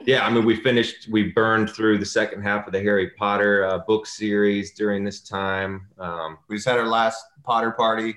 Yeah, 0.05 0.25
I 0.25 0.29
mean, 0.29 0.45
we 0.45 0.55
finished, 0.55 1.07
we 1.09 1.31
burned 1.31 1.69
through 1.69 1.97
the 1.97 2.05
second 2.05 2.41
half 2.41 2.67
of 2.67 2.73
the 2.73 2.79
Harry 2.79 3.11
Potter 3.11 3.65
uh, 3.65 3.79
book 3.79 4.05
series 4.07 4.73
during 4.73 5.03
this 5.03 5.21
time. 5.21 5.87
Um, 5.99 6.37
we 6.47 6.55
just 6.55 6.67
had 6.67 6.77
our 6.77 6.87
last 6.87 7.23
Potter 7.43 7.71
party. 7.71 8.15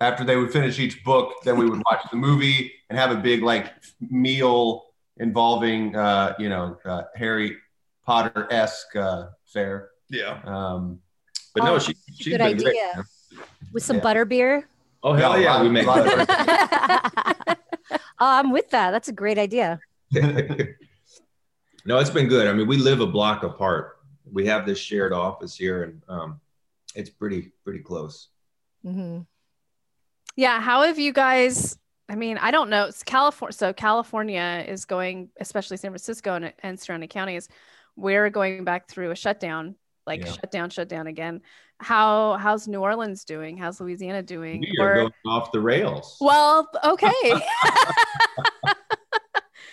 After 0.00 0.24
they 0.24 0.36
would 0.36 0.52
finish 0.52 0.78
each 0.78 1.04
book, 1.04 1.32
then 1.44 1.56
we 1.56 1.68
would 1.68 1.82
watch 1.90 2.02
the 2.10 2.16
movie 2.16 2.72
and 2.90 2.98
have 2.98 3.10
a 3.10 3.16
big 3.16 3.42
like 3.42 3.72
meal 4.00 4.86
involving, 5.18 5.94
uh, 5.94 6.34
you 6.38 6.48
know, 6.48 6.76
uh, 6.84 7.02
Harry 7.14 7.56
Potter 8.04 8.48
esque 8.50 8.96
uh, 8.96 9.28
fare. 9.46 9.90
Yeah. 10.08 10.40
Um, 10.44 11.00
but 11.54 11.64
no, 11.64 11.74
oh, 11.74 11.78
she, 11.78 11.94
she's 12.14 12.28
good 12.28 12.38
been 12.38 12.46
idea. 12.46 12.72
Great, 12.94 13.46
With 13.72 13.82
some 13.82 13.96
yeah. 13.96 14.02
butter 14.02 14.24
beer. 14.24 14.68
Oh 15.02 15.14
hell 15.14 15.38
yeah, 15.38 15.56
yeah 15.56 15.62
we 15.62 15.68
made. 15.68 15.86
oh, 15.88 15.96
I'm 18.20 18.52
with 18.52 18.70
that. 18.70 18.92
That's 18.92 19.08
a 19.08 19.12
great 19.12 19.38
idea. 19.38 19.80
No, 21.84 21.98
it's 21.98 22.10
been 22.10 22.28
good. 22.28 22.46
I 22.46 22.52
mean, 22.52 22.66
we 22.66 22.76
live 22.76 23.00
a 23.00 23.06
block 23.06 23.42
apart. 23.42 23.98
We 24.30 24.46
have 24.46 24.66
this 24.66 24.78
shared 24.78 25.12
office 25.12 25.56
here, 25.56 25.82
and 25.84 26.02
um, 26.08 26.40
it's 26.94 27.10
pretty 27.10 27.52
pretty 27.64 27.80
close. 27.80 28.28
Mm-hmm. 28.84 29.20
Yeah. 30.36 30.60
How 30.60 30.82
have 30.82 30.98
you 30.98 31.12
guys? 31.12 31.78
I 32.08 32.14
mean, 32.14 32.38
I 32.38 32.50
don't 32.50 32.70
know. 32.70 32.86
It's 32.86 33.02
California. 33.02 33.52
So 33.52 33.72
California 33.72 34.64
is 34.66 34.84
going, 34.84 35.30
especially 35.40 35.76
San 35.76 35.90
Francisco 35.90 36.34
and, 36.34 36.52
and 36.62 36.78
surrounding 36.78 37.08
counties. 37.08 37.48
We're 37.96 38.30
going 38.30 38.64
back 38.64 38.88
through 38.88 39.10
a 39.10 39.16
shutdown, 39.16 39.76
like 40.06 40.24
yeah. 40.24 40.32
shut 40.32 40.50
down, 40.50 40.70
shut 40.70 40.88
down 40.88 41.06
again. 41.06 41.42
How 41.78 42.36
how's 42.36 42.68
New 42.68 42.80
Orleans 42.80 43.24
doing? 43.24 43.56
How's 43.56 43.80
Louisiana 43.80 44.22
doing? 44.22 44.60
We 44.60 44.78
are 44.80 44.92
or, 44.92 44.94
going 44.94 45.12
off 45.26 45.50
the 45.52 45.60
rails. 45.60 46.16
Well, 46.20 46.68
okay. 46.84 47.10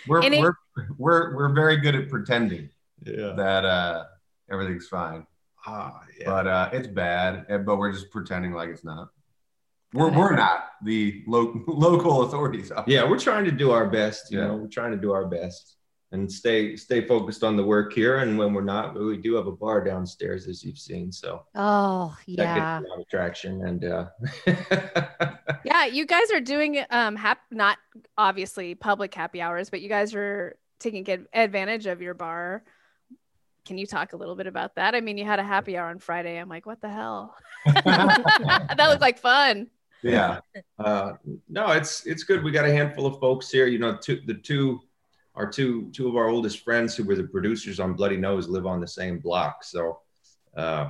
we're, 0.08 0.22
it, 0.22 0.40
we're 0.40 0.54
we're 1.00 1.34
we're 1.34 1.52
very 1.52 1.78
good 1.78 1.96
at 1.96 2.08
pretending 2.08 2.68
yeah. 3.02 3.32
that 3.36 3.64
uh, 3.64 4.04
everything's 4.52 4.86
fine. 4.86 5.26
Ah, 5.66 6.02
yeah. 6.18 6.26
But 6.26 6.46
uh, 6.46 6.70
it's 6.72 6.86
bad, 6.86 7.46
but 7.64 7.76
we're 7.76 7.92
just 7.92 8.10
pretending 8.10 8.52
like 8.52 8.68
it's 8.68 8.84
not. 8.84 9.08
We're, 9.92 10.10
we're 10.10 10.36
not 10.36 10.66
the 10.84 11.24
lo- 11.26 11.64
local 11.66 12.22
authorities. 12.22 12.70
Yeah, 12.86 13.08
we're 13.08 13.18
trying 13.18 13.44
to 13.46 13.50
do 13.50 13.70
our 13.70 13.88
best. 13.88 14.30
You 14.30 14.38
yeah. 14.38 14.46
know, 14.48 14.56
we're 14.56 14.68
trying 14.68 14.92
to 14.92 14.98
do 14.98 15.12
our 15.12 15.26
best 15.26 15.76
and 16.12 16.30
stay 16.30 16.76
stay 16.76 17.06
focused 17.06 17.42
on 17.42 17.56
the 17.56 17.64
work 17.64 17.92
here. 17.92 18.18
And 18.18 18.36
when 18.36 18.52
we're 18.52 18.62
not, 18.62 18.98
we 18.98 19.16
do 19.16 19.34
have 19.34 19.46
a 19.46 19.52
bar 19.52 19.82
downstairs, 19.82 20.46
as 20.48 20.62
you've 20.62 20.78
seen. 20.78 21.10
So 21.10 21.44
oh 21.54 22.16
yeah, 22.26 22.80
attraction 23.00 23.66
and 23.66 23.84
uh, 23.84 24.06
yeah, 25.64 25.86
you 25.86 26.04
guys 26.04 26.30
are 26.30 26.40
doing 26.40 26.84
um 26.90 27.16
hap- 27.16 27.50
not 27.50 27.78
obviously 28.18 28.74
public 28.74 29.14
happy 29.14 29.40
hours, 29.40 29.70
but 29.70 29.80
you 29.80 29.88
guys 29.88 30.14
are 30.14 30.56
taking 30.80 31.26
advantage 31.32 31.86
of 31.86 32.02
your 32.02 32.14
bar. 32.14 32.64
Can 33.64 33.78
you 33.78 33.86
talk 33.86 34.14
a 34.14 34.16
little 34.16 34.34
bit 34.34 34.46
about 34.46 34.74
that? 34.76 34.94
I 34.94 35.00
mean, 35.00 35.18
you 35.18 35.24
had 35.24 35.38
a 35.38 35.44
happy 35.44 35.76
hour 35.76 35.90
on 35.90 35.98
Friday. 35.98 36.38
I'm 36.38 36.48
like, 36.48 36.66
what 36.66 36.80
the 36.80 36.88
hell? 36.88 37.36
that 37.66 38.76
looked 38.78 39.02
like 39.02 39.18
fun. 39.18 39.68
Yeah. 40.02 40.40
Uh, 40.78 41.12
no, 41.48 41.72
it's 41.72 42.06
it's 42.06 42.24
good. 42.24 42.42
We 42.42 42.50
got 42.50 42.64
a 42.64 42.72
handful 42.72 43.06
of 43.06 43.20
folks 43.20 43.50
here. 43.50 43.66
You 43.66 43.78
know, 43.78 43.96
two, 43.96 44.20
the 44.26 44.34
two 44.34 44.80
our 45.34 45.48
two 45.48 45.90
two 45.92 46.08
of 46.08 46.16
our 46.16 46.28
oldest 46.28 46.64
friends 46.64 46.96
who 46.96 47.04
were 47.04 47.14
the 47.14 47.24
producers 47.24 47.80
on 47.80 47.92
Bloody 47.92 48.16
Nose 48.16 48.48
live 48.48 48.66
on 48.66 48.80
the 48.80 48.88
same 48.88 49.18
block. 49.18 49.62
So, 49.62 50.00
uh, 50.56 50.88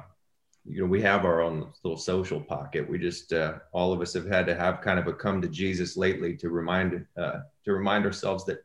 you 0.65 0.81
know, 0.81 0.87
we 0.87 1.03
have 1.03 1.25
our 1.25 1.41
own 1.41 1.73
little 1.83 1.99
social 1.99 2.41
pocket. 2.41 2.89
We 2.89 2.99
just 2.99 3.33
uh, 3.33 3.55
all 3.73 3.93
of 3.93 4.01
us 4.01 4.13
have 4.15 4.29
had 4.29 4.47
to 4.47 4.55
have 4.55 4.81
kind 4.81 4.99
of 4.99 5.09
a 5.09 5.13
come 5.13 5.43
to 5.43 5.49
Jesus 5.49 5.97
lately 5.97 6.37
to 6.37 6.51
remind 6.51 7.05
uh, 7.17 7.41
to 7.65 7.73
remind 7.73 8.07
ourselves 8.07 8.45
that 8.47 8.63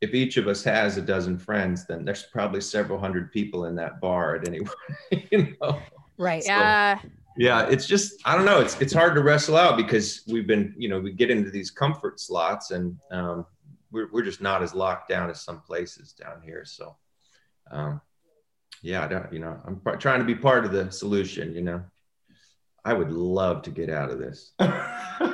if 0.00 0.14
each 0.14 0.36
of 0.36 0.46
us 0.46 0.62
has 0.64 0.96
a 0.96 1.02
dozen 1.02 1.38
friends, 1.38 1.86
then 1.86 2.04
there's 2.04 2.22
probably 2.24 2.60
several 2.60 2.98
hundred 2.98 3.32
people 3.32 3.64
in 3.64 3.74
that 3.76 4.00
bar 4.00 4.36
at 4.36 4.46
any 4.46 4.60
you 5.30 5.56
know. 5.60 5.80
Right. 6.16 6.42
So, 6.42 6.52
yeah. 6.52 6.98
Yeah, 7.36 7.68
it's 7.68 7.86
just 7.86 8.20
I 8.24 8.34
don't 8.34 8.44
know. 8.44 8.60
It's 8.60 8.80
it's 8.80 8.92
hard 8.92 9.14
to 9.14 9.22
wrestle 9.22 9.56
out 9.56 9.76
because 9.76 10.22
we've 10.26 10.46
been 10.46 10.74
you 10.76 10.88
know 10.88 10.98
we 10.98 11.12
get 11.12 11.30
into 11.30 11.50
these 11.50 11.70
comfort 11.70 12.18
slots 12.18 12.72
and 12.72 12.98
um, 13.12 13.46
we're 13.92 14.08
we're 14.10 14.24
just 14.24 14.40
not 14.40 14.60
as 14.60 14.74
locked 14.74 15.08
down 15.08 15.30
as 15.30 15.40
some 15.40 15.60
places 15.60 16.12
down 16.12 16.42
here. 16.42 16.64
So, 16.64 16.96
um, 17.70 18.00
yeah, 18.82 19.04
I 19.04 19.08
don't 19.08 19.32
you 19.32 19.38
know 19.38 19.56
I'm 19.64 19.80
trying 19.98 20.18
to 20.18 20.24
be 20.24 20.34
part 20.34 20.64
of 20.64 20.72
the 20.72 20.90
solution. 20.90 21.54
You 21.54 21.62
know. 21.62 21.84
I 22.84 22.94
would 22.94 23.12
love 23.12 23.62
to 23.62 23.70
get 23.70 23.90
out 23.90 24.10
of 24.10 24.18
this. 24.18 24.52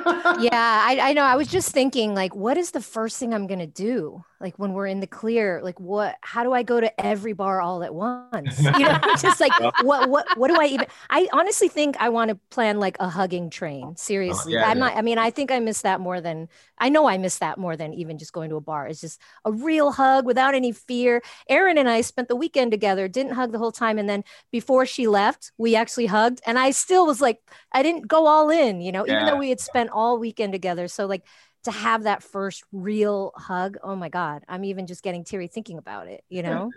yeah, 0.05 0.83
I, 0.85 0.99
I 1.01 1.13
know. 1.13 1.23
I 1.23 1.35
was 1.35 1.47
just 1.47 1.71
thinking, 1.71 2.13
like, 2.13 2.35
what 2.35 2.57
is 2.57 2.71
the 2.71 2.81
first 2.81 3.17
thing 3.17 3.33
I'm 3.33 3.47
gonna 3.47 3.67
do? 3.67 4.23
Like 4.45 4.59
when 4.59 4.73
we're 4.73 4.87
in 4.87 4.99
the 4.99 5.07
clear, 5.07 5.61
like 5.63 5.79
what? 5.79 6.17
How 6.21 6.43
do 6.43 6.51
I 6.51 6.61
go 6.61 6.79
to 6.79 7.01
every 7.03 7.33
bar 7.33 7.61
all 7.61 7.83
at 7.83 7.95
once? 7.95 8.61
You 8.61 8.71
know, 8.71 8.99
just 9.19 9.39
like 9.39 9.51
what? 9.81 10.09
What? 10.09 10.37
What 10.37 10.49
do 10.49 10.59
I 10.59 10.65
even? 10.65 10.87
I 11.09 11.27
honestly 11.31 11.69
think 11.69 11.95
I 11.99 12.09
want 12.09 12.29
to 12.29 12.35
plan 12.49 12.79
like 12.79 12.97
a 12.99 13.07
hugging 13.07 13.49
train. 13.49 13.83
Oh, 13.85 13.93
seriously, 13.95 14.53
yeah, 14.53 14.69
I'm 14.69 14.77
yeah. 14.77 14.85
not. 14.85 14.97
I 14.97 15.01
mean, 15.01 15.17
I 15.17 15.31
think 15.31 15.51
I 15.51 15.59
miss 15.59 15.81
that 15.81 16.01
more 16.01 16.19
than 16.19 16.49
I 16.77 16.89
know. 16.89 17.07
I 17.07 17.17
miss 17.17 17.39
that 17.39 17.57
more 17.57 17.77
than 17.77 17.93
even 17.93 18.17
just 18.17 18.33
going 18.33 18.49
to 18.49 18.57
a 18.57 18.61
bar. 18.61 18.87
It's 18.87 18.99
just 18.99 19.21
a 19.45 19.51
real 19.51 19.91
hug 19.91 20.25
without 20.25 20.53
any 20.53 20.73
fear. 20.73 21.23
Erin 21.49 21.77
and 21.77 21.89
I 21.89 22.01
spent 22.01 22.27
the 22.27 22.35
weekend 22.35 22.71
together. 22.71 23.07
Didn't 23.07 23.33
hug 23.33 23.53
the 23.53 23.57
whole 23.57 23.71
time, 23.71 23.97
and 23.97 24.09
then 24.09 24.23
before 24.51 24.85
she 24.85 25.07
left, 25.07 25.53
we 25.57 25.75
actually 25.75 26.07
hugged, 26.07 26.41
and 26.45 26.59
I 26.59 26.71
still 26.71 27.07
was 27.07 27.21
like, 27.21 27.39
I 27.71 27.81
didn't 27.81 28.07
go 28.07 28.27
all 28.27 28.49
in. 28.49 28.81
You 28.81 28.91
know, 28.91 29.05
yeah. 29.07 29.13
even 29.13 29.25
though 29.25 29.37
we 29.37 29.49
had 29.49 29.61
spent 29.61 29.89
all 29.95 30.19
weekend 30.19 30.53
together. 30.53 30.87
So 30.87 31.07
like 31.07 31.25
to 31.65 31.71
have 31.71 32.03
that 32.03 32.21
first 32.23 32.63
real 32.71 33.31
hug 33.35 33.77
oh 33.83 33.95
my 33.95 34.07
god 34.07 34.43
i'm 34.47 34.63
even 34.63 34.85
just 34.85 35.03
getting 35.03 35.23
teary 35.23 35.47
thinking 35.47 35.77
about 35.77 36.07
it 36.07 36.23
you 36.29 36.43
know? 36.43 36.71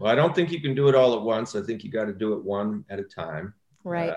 Well 0.00 0.10
i 0.10 0.14
don't 0.14 0.34
think 0.34 0.50
you 0.50 0.60
can 0.60 0.74
do 0.74 0.88
it 0.88 0.94
all 0.94 1.14
at 1.14 1.22
once. 1.22 1.54
I 1.54 1.62
think 1.62 1.84
you 1.84 1.90
got 1.90 2.06
to 2.06 2.12
do 2.12 2.32
it 2.32 2.42
one 2.42 2.84
at 2.88 2.98
a 2.98 3.04
time. 3.04 3.54
Right. 3.84 4.14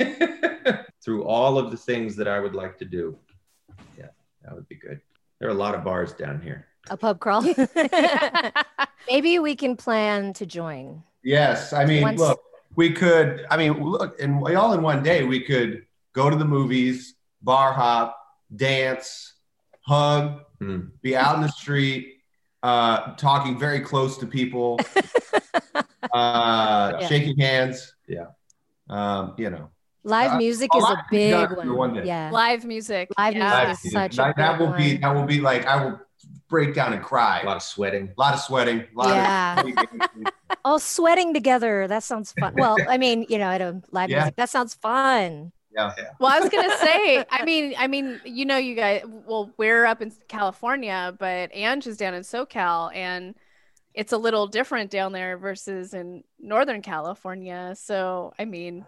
Uh, 0.00 0.76
through 1.04 1.24
all 1.24 1.56
of 1.56 1.70
the 1.70 1.76
things 1.76 2.16
that 2.16 2.28
i 2.28 2.38
would 2.38 2.54
like 2.54 2.76
to 2.78 2.84
do. 2.84 3.16
Yeah 3.96 4.08
that 4.42 4.54
would 4.54 4.68
be 4.68 4.74
good. 4.74 5.00
There 5.38 5.48
are 5.48 5.52
a 5.52 5.62
lot 5.66 5.74
of 5.74 5.84
bars 5.84 6.12
down 6.12 6.42
here. 6.42 6.66
A 6.90 6.96
pub 6.96 7.18
crawl? 7.18 7.42
Maybe 9.08 9.38
we 9.38 9.56
can 9.56 9.76
plan 9.76 10.34
to 10.34 10.44
join. 10.46 11.02
Yes 11.22 11.72
i 11.72 11.84
mean 11.86 12.02
once- 12.02 12.20
look 12.20 12.40
we 12.76 12.90
could 12.90 13.46
i 13.50 13.56
mean 13.56 13.82
look 13.82 14.20
and 14.20 14.44
all 14.56 14.72
in 14.74 14.82
one 14.82 15.02
day 15.02 15.22
we 15.22 15.40
could 15.40 15.86
go 16.12 16.28
to 16.28 16.36
the 16.36 16.44
movies 16.44 17.14
bar 17.44 17.72
hop 17.72 18.18
dance 18.54 19.34
hug, 19.82 20.40
mm. 20.60 20.90
be 21.02 21.16
out 21.16 21.36
in 21.36 21.42
the 21.42 21.48
street, 21.48 22.14
uh, 22.62 23.12
talking 23.16 23.58
very 23.58 23.80
close 23.80 24.16
to 24.18 24.26
people, 24.26 24.80
uh, 26.12 26.96
yeah. 27.00 27.06
shaking 27.08 27.38
hands. 27.38 27.94
Yeah. 28.08 28.26
Um, 28.88 29.34
you 29.38 29.50
know, 29.50 29.70
Live 30.04 30.32
Uh, 30.32 30.36
music 30.38 30.70
a 30.74 30.78
is 30.78 30.84
a 30.84 30.88
to 30.88 31.02
be 31.10 31.30
done 31.30 31.48
big 31.48 31.56
one. 31.58 31.76
one. 31.76 32.06
Yeah. 32.06 32.30
Live 32.32 32.64
music. 32.64 33.08
Live 33.18 33.34
yeah. 33.34 33.66
music 33.66 33.84
is 33.86 33.92
such 33.92 34.14
a 34.14 34.16
that, 34.16 34.36
that 34.36 34.58
big 34.58 34.68
will 34.68 34.76
be 34.76 34.96
that 34.98 35.14
will 35.14 35.24
be 35.24 35.40
like 35.40 35.64
I 35.66 35.82
will 35.84 36.00
break 36.48 36.74
down 36.74 36.92
and 36.92 37.02
cry. 37.02 37.40
A 37.40 37.46
lot 37.46 37.56
of 37.56 37.62
sweating. 37.62 38.12
A 38.16 38.20
lot 38.20 38.34
of 38.34 38.40
sweating. 38.40 38.80
A 38.80 38.98
lot 38.98 39.08
Yeah. 39.08 39.62
of 40.26 40.32
Oh, 40.66 40.78
sweating 40.78 41.34
together. 41.34 41.88
That 41.88 42.02
sounds 42.02 42.32
fun. 42.32 42.54
Well, 42.56 42.76
I 42.88 42.96
mean, 42.98 43.26
you 43.28 43.38
know, 43.38 43.48
at 43.48 43.60
a 43.62 43.80
live 43.90 44.10
Yeah. 44.10 44.18
music, 44.18 44.36
that 44.36 44.50
sounds 44.50 44.74
fun. 44.74 45.52
Yeah. 45.74 45.92
Well, 46.18 46.30
I 46.32 46.40
was 46.40 46.48
gonna 46.50 46.76
say, 46.78 47.24
I 47.30 47.44
mean, 47.44 47.74
I 47.78 47.86
mean, 47.86 48.20
you 48.24 48.44
know, 48.44 48.56
you 48.56 48.74
guys. 48.74 49.02
Well, 49.26 49.50
we're 49.56 49.84
up 49.84 50.00
in 50.02 50.12
California, 50.28 51.14
but 51.18 51.50
Ange 51.52 51.86
is 51.86 51.96
down 51.96 52.14
in 52.14 52.22
SoCal, 52.22 52.94
and 52.94 53.34
it's 53.92 54.12
a 54.12 54.18
little 54.18 54.46
different 54.46 54.90
down 54.90 55.12
there 55.12 55.36
versus 55.38 55.94
in 55.94 56.24
Northern 56.40 56.82
California. 56.82 57.74
So, 57.76 58.32
I 58.38 58.44
mean, 58.44 58.84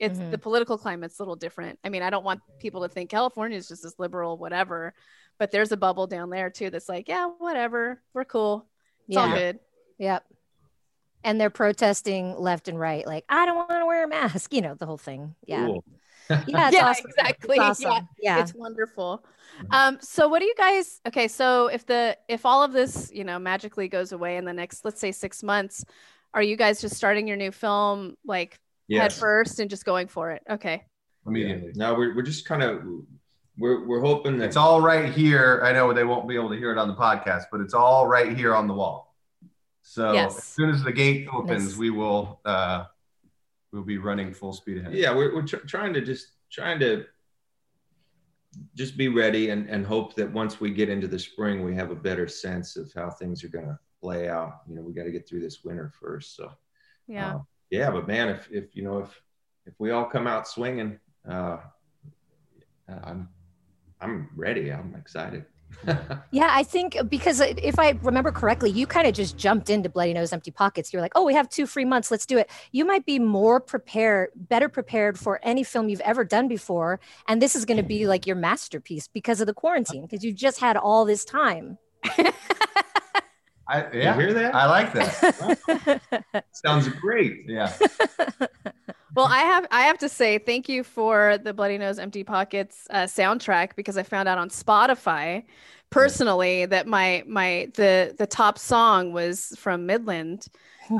it's 0.00 0.18
Mhm. 0.18 0.30
the 0.32 0.38
political 0.38 0.76
climate's 0.78 1.18
a 1.18 1.22
little 1.22 1.36
different. 1.36 1.78
I 1.84 1.88
mean, 1.88 2.02
I 2.02 2.10
don't 2.10 2.24
want 2.24 2.40
people 2.58 2.82
to 2.82 2.88
think 2.88 3.10
California 3.10 3.56
is 3.56 3.68
just 3.68 3.84
as 3.84 3.98
liberal, 3.98 4.36
whatever. 4.36 4.94
But 5.38 5.52
there's 5.52 5.70
a 5.70 5.76
bubble 5.76 6.08
down 6.08 6.30
there 6.30 6.50
too 6.50 6.70
that's 6.70 6.88
like, 6.88 7.08
yeah, 7.08 7.26
whatever, 7.38 8.02
we're 8.12 8.24
cool, 8.24 8.66
it's 9.06 9.16
all 9.16 9.28
Yeah. 9.28 9.34
good. 9.36 9.60
Yep. 9.98 10.24
And 11.24 11.40
they're 11.40 11.50
protesting 11.50 12.36
left 12.36 12.66
and 12.68 12.78
right, 12.78 13.06
like, 13.06 13.24
I 13.28 13.46
don't 13.46 13.56
want 13.56 13.70
to 13.70 13.86
wear 13.86 14.04
a 14.04 14.08
mask, 14.08 14.52
you 14.52 14.60
know, 14.60 14.74
the 14.74 14.86
whole 14.86 14.98
thing. 14.98 15.36
Yeah. 15.46 15.66
Cool. 15.66 15.84
Yeah. 16.30 16.42
It's 16.46 16.48
Yeah, 16.76 16.88
awesome. 16.88 17.06
exactly. 17.10 17.56
It's 17.56 17.60
awesome. 17.84 17.90
Yeah. 17.90 18.36
Yeah. 18.36 18.40
it's 18.42 18.54
wonderful 18.54 19.24
um 19.72 19.98
so 20.00 20.28
what 20.28 20.38
do 20.38 20.44
you 20.44 20.54
guys 20.56 21.00
okay 21.08 21.26
so 21.26 21.66
if 21.66 21.84
the 21.84 22.16
if 22.28 22.46
all 22.46 22.62
of 22.62 22.72
this 22.72 23.10
you 23.12 23.24
know 23.24 23.40
magically 23.40 23.88
goes 23.88 24.12
away 24.12 24.36
in 24.36 24.44
the 24.44 24.52
next 24.52 24.84
let's 24.84 25.00
say 25.00 25.10
six 25.10 25.42
months 25.42 25.84
are 26.32 26.42
you 26.42 26.54
guys 26.56 26.80
just 26.80 26.94
starting 26.94 27.26
your 27.26 27.36
new 27.36 27.50
film 27.50 28.14
like 28.24 28.60
head 28.88 29.12
first 29.12 29.58
and 29.58 29.68
just 29.68 29.84
going 29.84 30.06
for 30.06 30.30
it 30.30 30.42
okay 30.48 30.84
Immediately. 31.26 31.72
No, 31.74 31.94
we're, 31.94 32.14
we're 32.14 32.22
just 32.22 32.46
kind 32.46 32.62
of 32.62 32.82
we're 33.58 33.84
we're 33.86 34.00
hoping 34.00 34.38
that 34.38 34.44
It's 34.46 34.56
all 34.56 34.80
right 34.80 35.12
here. 35.12 35.60
I 35.64 35.72
know 35.72 35.92
they 35.92 36.04
won't 36.04 36.28
be 36.28 36.36
able 36.36 36.50
to 36.50 36.56
hear 36.56 36.70
it 36.70 36.78
on 36.78 36.86
the 36.88 36.94
podcast, 36.94 37.44
but 37.50 37.60
it's 37.60 37.74
all 37.74 38.06
right 38.06 38.34
here 38.36 38.54
on 38.54 38.66
the 38.68 38.74
wall. 38.74 39.14
So 39.82 40.12
Yes. 40.12 40.38
as 40.38 40.44
soon 40.44 40.70
as 40.70 40.82
the 40.84 40.92
gate 40.92 41.26
opens, 41.32 41.70
Nice. 41.70 41.76
we 41.76 41.90
will 41.90 42.40
uh 42.44 42.84
we'll 43.72 43.82
be 43.82 43.98
running 43.98 44.32
full 44.32 44.52
speed 44.52 44.78
ahead. 44.78 44.94
yeah 44.94 45.14
we're, 45.14 45.34
we're 45.34 45.42
tr- 45.42 45.66
trying 45.66 45.92
to 45.92 46.00
just 46.00 46.28
trying 46.50 46.78
to 46.80 47.04
just 48.74 48.96
be 48.96 49.08
ready 49.08 49.50
and, 49.50 49.68
and 49.68 49.84
hope 49.84 50.14
that 50.14 50.32
once 50.32 50.58
we 50.60 50.70
get 50.70 50.88
into 50.88 51.06
the 51.06 51.18
spring 51.18 51.64
we 51.64 51.74
have 51.74 51.90
a 51.90 51.94
better 51.94 52.26
sense 52.26 52.76
of 52.76 52.90
how 52.94 53.10
things 53.10 53.44
are 53.44 53.48
going 53.48 53.66
to 53.66 53.78
play 54.00 54.28
out. 54.28 54.60
You 54.68 54.76
know 54.76 54.82
we 54.82 54.92
got 54.92 55.04
to 55.04 55.12
get 55.12 55.28
through 55.28 55.40
this 55.40 55.64
winter 55.64 55.92
first 56.00 56.36
so 56.36 56.50
yeah. 57.06 57.34
uh, 57.34 57.38
yeah 57.70 57.90
but 57.90 58.06
man 58.06 58.28
if 58.28 58.48
if 58.50 58.74
you 58.74 58.82
know 58.82 58.98
if 58.98 59.20
if 59.66 59.74
we 59.78 59.90
all 59.90 60.06
come 60.06 60.26
out 60.26 60.48
swinging 60.48 60.98
uh 61.28 61.58
i'm 63.04 63.28
i'm 64.00 64.30
ready. 64.34 64.72
I'm 64.72 64.94
excited 64.96 65.44
Yeah, 66.30 66.48
I 66.50 66.62
think 66.62 66.96
uh, 66.96 67.02
because 67.04 67.40
uh, 67.40 67.54
if 67.56 67.78
I 67.78 67.98
remember 68.02 68.30
correctly, 68.30 68.70
you 68.70 68.86
kind 68.86 69.06
of 69.06 69.14
just 69.14 69.36
jumped 69.36 69.70
into 69.70 69.88
Bloody 69.88 70.12
Nose 70.12 70.32
Empty 70.32 70.50
Pockets. 70.50 70.92
You're 70.92 71.00
like, 71.00 71.12
oh, 71.14 71.24
we 71.24 71.34
have 71.34 71.48
two 71.48 71.66
free 71.66 71.84
months. 71.84 72.10
Let's 72.10 72.26
do 72.26 72.36
it. 72.38 72.50
You 72.72 72.84
might 72.84 73.06
be 73.06 73.18
more 73.18 73.60
prepared, 73.60 74.30
better 74.34 74.68
prepared 74.68 75.18
for 75.18 75.40
any 75.42 75.64
film 75.64 75.88
you've 75.88 76.00
ever 76.00 76.24
done 76.24 76.48
before. 76.48 77.00
And 77.26 77.40
this 77.40 77.56
is 77.56 77.64
going 77.64 77.78
to 77.78 77.82
be 77.82 78.06
like 78.06 78.26
your 78.26 78.36
masterpiece 78.36 79.08
because 79.08 79.40
of 79.40 79.46
the 79.46 79.54
quarantine, 79.54 80.02
because 80.02 80.24
you 80.24 80.32
just 80.32 80.60
had 80.60 80.76
all 80.76 81.04
this 81.04 81.24
time. 81.24 81.78
I, 83.70 83.84
you 83.92 84.12
hear 84.12 84.32
that 84.32 84.54
I 84.54 84.66
like 84.66 84.92
that. 84.94 86.42
sounds 86.52 86.88
great 86.88 87.44
Yeah. 87.46 87.72
well 89.18 89.26
i 89.26 89.40
have 89.40 89.66
i 89.72 89.82
have 89.82 89.98
to 89.98 90.08
say 90.08 90.38
thank 90.38 90.68
you 90.68 90.84
for 90.84 91.38
the 91.42 91.52
bloody 91.52 91.76
nose 91.76 91.98
empty 91.98 92.22
pockets 92.22 92.86
uh, 92.90 93.02
soundtrack 93.02 93.74
because 93.74 93.98
i 93.98 94.02
found 94.02 94.28
out 94.28 94.38
on 94.38 94.48
spotify 94.48 95.42
personally 95.90 96.66
that 96.66 96.86
my 96.86 97.24
my 97.26 97.68
the 97.74 98.14
the 98.16 98.26
top 98.26 98.58
song 98.58 99.12
was 99.12 99.54
from 99.58 99.86
midland 99.86 100.46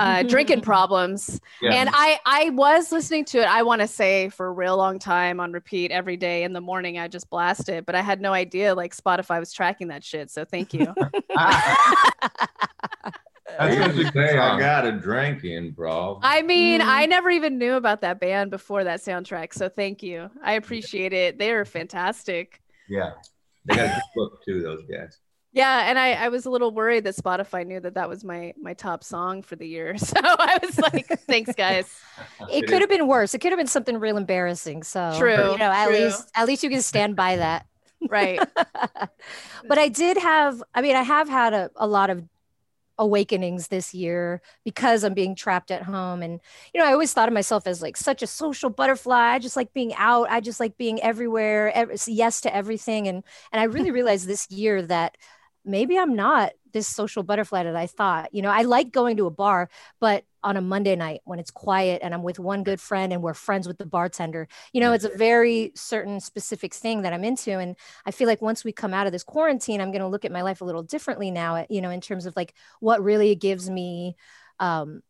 uh, 0.01 0.23
drinking 0.23 0.61
problems 0.73 1.41
Yeah. 1.63 1.73
And 1.73 1.89
I 1.93 2.19
I 2.27 2.51
was 2.51 2.93
listening 2.93 3.25
to 3.27 3.39
it. 3.39 3.49
I 3.49 3.63
want 3.63 3.81
to 3.81 3.87
say 3.87 4.29
for 4.29 4.47
a 4.47 4.53
real 4.53 4.77
long 4.77 4.99
time 4.99 5.41
on 5.41 5.53
repeat 5.53 5.91
every 5.91 6.19
day 6.19 6.43
in 6.43 6.53
the 6.53 6.61
morning. 6.61 6.99
I 6.99 7.09
just 7.09 7.31
blast 7.31 7.71
it, 7.71 7.87
but 7.87 7.95
I 7.95 8.03
had 8.03 8.21
no 8.21 8.35
idea 8.35 8.75
like 8.75 8.95
Spotify 8.95 9.41
was 9.41 9.51
tracking 9.51 9.89
that 9.89 10.05
shit. 10.05 10.31
So 10.31 10.45
thank 10.45 10.75
you. 10.75 10.95
That's 13.49 13.61
I 13.61 13.71
such 13.71 13.79
a 13.79 13.87
usually 13.87 14.05
good 14.05 14.13
say 14.15 14.39
I 14.39 14.59
got 14.59 14.87
a 14.87 14.93
drinking 14.93 15.75
problem. 15.75 16.21
I 16.23 16.43
mean, 16.43 16.81
Mhm. 16.81 16.87
I 16.87 17.07
never 17.07 17.31
even 17.31 17.59
knew 17.59 17.75
about 17.75 18.03
that 18.03 18.21
band 18.21 18.51
before 18.51 18.85
that 18.85 19.01
soundtrack. 19.01 19.55
So 19.55 19.69
thank 19.69 20.03
you. 20.03 20.31
I 20.43 20.53
appreciate 20.55 21.13
it. 21.13 21.39
They 21.39 21.51
are 21.53 21.65
fantastic. 21.65 22.61
Yeah. 22.89 23.13
They 23.65 23.77
got 23.77 23.87
a 23.87 23.89
good 23.89 24.03
look 24.17 24.45
too, 24.45 24.63
those 24.63 24.83
guys. 24.91 25.19
Yeah, 25.53 25.89
and 25.89 25.99
I, 25.99 26.13
I 26.13 26.29
was 26.29 26.45
a 26.45 26.51
little 26.51 26.71
worried 26.73 27.05
that 27.05 27.17
Spotify 27.17 27.67
knew 27.67 27.81
that 27.81 27.95
that 27.95 28.09
was 28.09 28.23
my 28.23 28.53
my 28.61 28.75
top 28.75 29.03
song 29.03 29.43
for 29.43 29.57
the 29.57 29.67
year. 29.67 29.95
So 29.99 30.21
I 30.23 30.59
was 30.63 30.79
like, 30.79 31.09
thanks, 31.27 31.55
guys. 31.55 31.87
it 32.53 32.67
could 32.69 32.81
have 32.83 32.91
been 32.91 33.09
worse. 33.09 33.35
It 33.35 33.39
could 33.41 33.51
have 33.53 33.59
been 33.59 33.67
something 33.67 33.97
real 33.99 34.19
embarrassing. 34.19 34.83
So 34.83 35.15
True, 35.19 35.53
you 35.53 35.59
know, 35.59 35.71
at 35.71 35.87
true. 35.89 35.97
least 35.97 36.31
at 36.35 36.47
least 36.47 36.63
you 36.63 36.71
can 36.71 36.83
stand 36.83 37.17
by 37.17 37.37
that. 37.37 37.67
Right. 38.09 38.39
but 39.67 39.79
I 39.79 39.89
did 39.89 40.19
have, 40.19 40.63
I 40.75 40.83
mean, 40.83 40.95
I 40.97 41.03
have 41.03 41.29
had 41.29 41.53
a, 41.55 41.71
a 41.77 41.87
lot 41.87 42.11
of 42.11 42.23
awakenings 42.99 43.69
this 43.69 43.95
year 43.95 44.43
because 44.65 45.05
I'm 45.05 45.15
being 45.15 45.35
trapped 45.35 45.71
at 45.71 45.83
home. 45.83 46.23
And, 46.23 46.41
you 46.75 46.81
know, 46.81 46.87
I 46.87 46.93
always 46.93 47.13
thought 47.13 47.29
of 47.29 47.35
myself 47.35 47.67
as 47.67 47.81
like 47.83 47.97
such 47.97 48.23
a 48.23 48.27
social 48.27 48.71
butterfly. 48.71 49.35
I 49.35 49.39
just 49.39 49.57
like 49.57 49.73
being 49.73 49.95
out. 49.95 50.29
I 50.31 50.41
just 50.41 50.61
like 50.61 50.77
being 50.77 51.01
everywhere, 51.03 51.73
ev- 51.75 51.93
yes 52.07 52.41
to 52.43 52.55
everything. 52.55 53.09
And, 53.09 53.23
and 53.53 53.61
I 53.61 53.65
really 53.77 53.91
realized 53.91 54.27
this 54.27 54.51
year 54.51 54.83
that 54.83 55.17
maybe 55.65 55.99
I'm 55.99 56.15
not 56.17 56.53
this 56.73 56.89
social 56.89 57.23
butterfly 57.23 57.65
that 57.65 57.77
I 57.77 57.87
thought. 57.87 58.35
You 58.35 58.43
know, 58.43 58.51
I 58.51 58.63
like 58.63 58.93
going 58.93 59.17
to 59.19 59.27
a 59.27 59.31
bar, 59.31 59.69
but 60.01 60.25
on 60.43 60.57
a 60.57 60.61
Monday 60.61 60.97
night 60.97 61.21
when 61.25 61.39
it's 61.39 61.51
quiet 61.51 62.01
and 62.03 62.15
I'm 62.15 62.23
with 62.23 62.39
one 62.39 62.63
good 62.63 62.81
friend 62.81 63.13
and 63.13 63.23
we're 63.23 63.35
friends 63.35 63.67
with 63.67 63.79
the 63.79 63.87
bartender, 63.87 64.49
you 64.73 64.81
know, 64.81 64.93
it's 64.93 65.05
a 65.05 65.17
very 65.17 65.73
certain 65.75 66.21
specific 66.21 66.75
thing 66.75 67.03
that 67.03 67.13
I'm 67.13 67.25
into. 67.25 67.59
And 67.59 67.77
I 68.07 68.11
feel 68.11 68.29
like 68.29 68.43
once 68.43 68.65
we 68.65 68.73
come 68.73 68.95
out 68.95 69.07
of 69.07 69.13
this 69.13 69.25
quarantine, 69.25 69.81
I'm 69.81 69.91
going 69.91 70.03
to 70.03 70.09
look 70.09 70.25
at 70.25 70.33
my 70.33 70.43
life 70.43 70.61
a 70.61 70.65
little 70.65 70.83
differently 70.83 71.31
now, 71.31 71.67
you 71.69 71.81
know, 71.81 71.91
in 71.91 72.01
terms 72.01 72.27
of 72.27 72.37
like 72.37 72.55
what 72.81 73.03
really 73.03 73.35
gives 73.35 73.69
me, 73.69 74.17
um, 74.61 75.03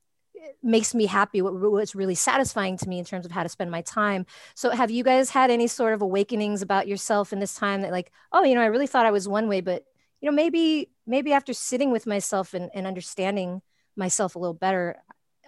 makes 0.62 0.94
me 0.94 1.06
happy 1.06 1.42
what, 1.42 1.54
what's 1.54 1.94
really 1.94 2.14
satisfying 2.14 2.76
to 2.76 2.88
me 2.88 2.98
in 2.98 3.04
terms 3.04 3.26
of 3.26 3.32
how 3.32 3.42
to 3.42 3.48
spend 3.48 3.70
my 3.70 3.82
time 3.82 4.24
so 4.54 4.70
have 4.70 4.90
you 4.90 5.02
guys 5.02 5.30
had 5.30 5.50
any 5.50 5.66
sort 5.66 5.92
of 5.92 6.00
awakenings 6.00 6.62
about 6.62 6.86
yourself 6.86 7.32
in 7.32 7.40
this 7.40 7.54
time 7.54 7.82
that 7.82 7.90
like 7.90 8.12
oh 8.32 8.44
you 8.44 8.54
know 8.54 8.60
i 8.60 8.66
really 8.66 8.86
thought 8.86 9.06
i 9.06 9.10
was 9.10 9.28
one 9.28 9.48
way 9.48 9.60
but 9.60 9.84
you 10.20 10.30
know 10.30 10.34
maybe 10.34 10.90
maybe 11.06 11.32
after 11.32 11.52
sitting 11.52 11.90
with 11.90 12.06
myself 12.06 12.54
and, 12.54 12.70
and 12.74 12.86
understanding 12.86 13.62
myself 13.96 14.36
a 14.36 14.38
little 14.38 14.54
better 14.54 14.96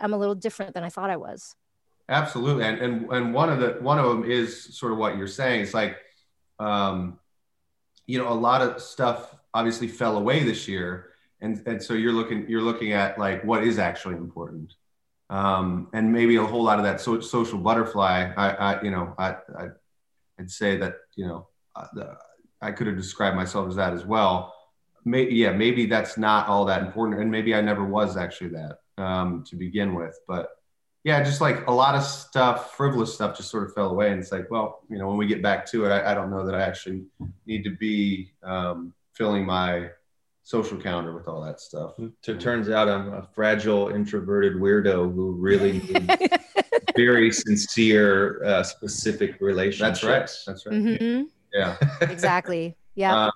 i'm 0.00 0.12
a 0.12 0.18
little 0.18 0.34
different 0.34 0.74
than 0.74 0.84
i 0.84 0.88
thought 0.88 1.10
i 1.10 1.16
was 1.16 1.54
Absolutely, 2.10 2.64
and 2.64 2.78
and 2.80 3.12
and 3.12 3.32
one 3.32 3.50
of 3.50 3.60
the 3.60 3.78
one 3.80 4.00
of 4.00 4.06
them 4.06 4.28
is 4.28 4.76
sort 4.76 4.90
of 4.90 4.98
what 4.98 5.16
you're 5.16 5.28
saying. 5.28 5.60
It's 5.60 5.72
like, 5.72 5.96
um, 6.58 7.20
you 8.08 8.18
know, 8.18 8.28
a 8.28 8.34
lot 8.34 8.62
of 8.62 8.82
stuff 8.82 9.32
obviously 9.54 9.86
fell 9.86 10.18
away 10.18 10.42
this 10.42 10.66
year, 10.66 11.10
and 11.40 11.62
and 11.66 11.80
so 11.80 11.94
you're 11.94 12.12
looking 12.12 12.48
you're 12.48 12.62
looking 12.62 12.90
at 12.90 13.16
like 13.16 13.44
what 13.44 13.62
is 13.62 13.78
actually 13.78 14.16
important, 14.16 14.74
um, 15.30 15.86
and 15.92 16.12
maybe 16.12 16.34
a 16.34 16.44
whole 16.44 16.64
lot 16.64 16.78
of 16.78 16.84
that 16.84 17.00
so, 17.00 17.20
social 17.20 17.58
butterfly. 17.58 18.32
I, 18.36 18.50
I 18.50 18.82
you 18.82 18.90
know 18.90 19.14
I, 19.16 19.36
I 19.56 19.68
I'd 20.40 20.50
say 20.50 20.78
that 20.78 20.94
you 21.14 21.28
know 21.28 21.46
uh, 21.76 21.86
I 22.60 22.72
could 22.72 22.88
have 22.88 22.96
described 22.96 23.36
myself 23.36 23.68
as 23.68 23.76
that 23.76 23.92
as 23.92 24.04
well. 24.04 24.52
Maybe 25.04 25.36
yeah, 25.36 25.52
maybe 25.52 25.86
that's 25.86 26.18
not 26.18 26.48
all 26.48 26.64
that 26.64 26.82
important, 26.82 27.20
and 27.20 27.30
maybe 27.30 27.54
I 27.54 27.60
never 27.60 27.84
was 27.84 28.16
actually 28.16 28.50
that 28.50 28.78
um, 29.00 29.44
to 29.48 29.56
begin 29.56 29.94
with, 29.94 30.18
but 30.28 30.50
yeah, 31.02 31.22
just 31.22 31.40
like 31.40 31.66
a 31.66 31.72
lot 31.72 31.94
of 31.94 32.02
stuff, 32.02 32.76
frivolous 32.76 33.14
stuff 33.14 33.34
just 33.36 33.50
sort 33.50 33.64
of 33.64 33.72
fell 33.72 33.88
away. 33.90 34.10
And 34.12 34.20
it's 34.20 34.32
like, 34.32 34.50
well, 34.50 34.80
you 34.90 34.98
know, 34.98 35.08
when 35.08 35.16
we 35.16 35.26
get 35.26 35.42
back 35.42 35.64
to 35.70 35.86
it, 35.86 35.90
I, 35.90 36.10
I 36.10 36.14
don't 36.14 36.30
know 36.30 36.44
that 36.44 36.54
I 36.54 36.60
actually 36.60 37.04
need 37.46 37.64
to 37.64 37.70
be 37.70 38.32
um, 38.42 38.92
filling 39.14 39.46
my 39.46 39.88
social 40.42 40.76
calendar 40.76 41.14
with 41.14 41.26
all 41.26 41.40
that 41.42 41.58
stuff. 41.60 41.94
It 41.98 42.40
turns 42.40 42.68
out 42.68 42.88
I'm 42.88 43.14
a 43.14 43.22
fragile, 43.34 43.88
introverted 43.88 44.54
weirdo 44.54 45.14
who 45.14 45.32
really 45.32 45.72
needs 45.80 46.14
very 46.96 47.32
sincere, 47.32 48.42
uh, 48.44 48.62
specific 48.62 49.40
relationships. 49.40 50.02
That's 50.02 50.04
right. 50.04 50.30
That's 50.46 50.66
right. 50.66 50.74
Mhm. 50.74 51.26
Yeah. 51.54 51.76
exactly 52.02 52.76
yeah 52.94 53.26
Uh, 53.26 53.30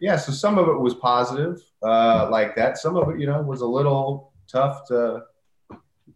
yeah. 0.00 0.16
So 0.16 0.32
some 0.32 0.58
of 0.58 0.68
it 0.68 0.78
was 0.80 0.94
positive, 0.94 1.60
uh, 1.82 2.28
like 2.30 2.56
that. 2.56 2.78
Some 2.78 2.96
of 2.96 3.08
it, 3.10 3.20
you 3.20 3.26
know, 3.26 3.40
was 3.42 3.60
a 3.60 3.66
little 3.66 4.29
tough 4.50 4.86
to, 4.88 5.22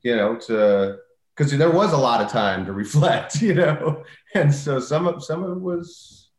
you 0.02 0.16
know, 0.16 0.36
to 0.36 0.98
because 1.36 1.56
there 1.56 1.70
was 1.70 1.92
a 1.92 1.96
lot 1.96 2.20
of 2.20 2.30
time 2.30 2.64
to 2.66 2.72
reflect, 2.72 3.42
you 3.42 3.54
know, 3.54 4.04
and 4.34 4.54
so 4.54 4.78
some 4.78 5.06
of 5.06 5.24
some 5.24 5.42
of 5.42 5.56
it 5.56 5.60
was, 5.60 6.30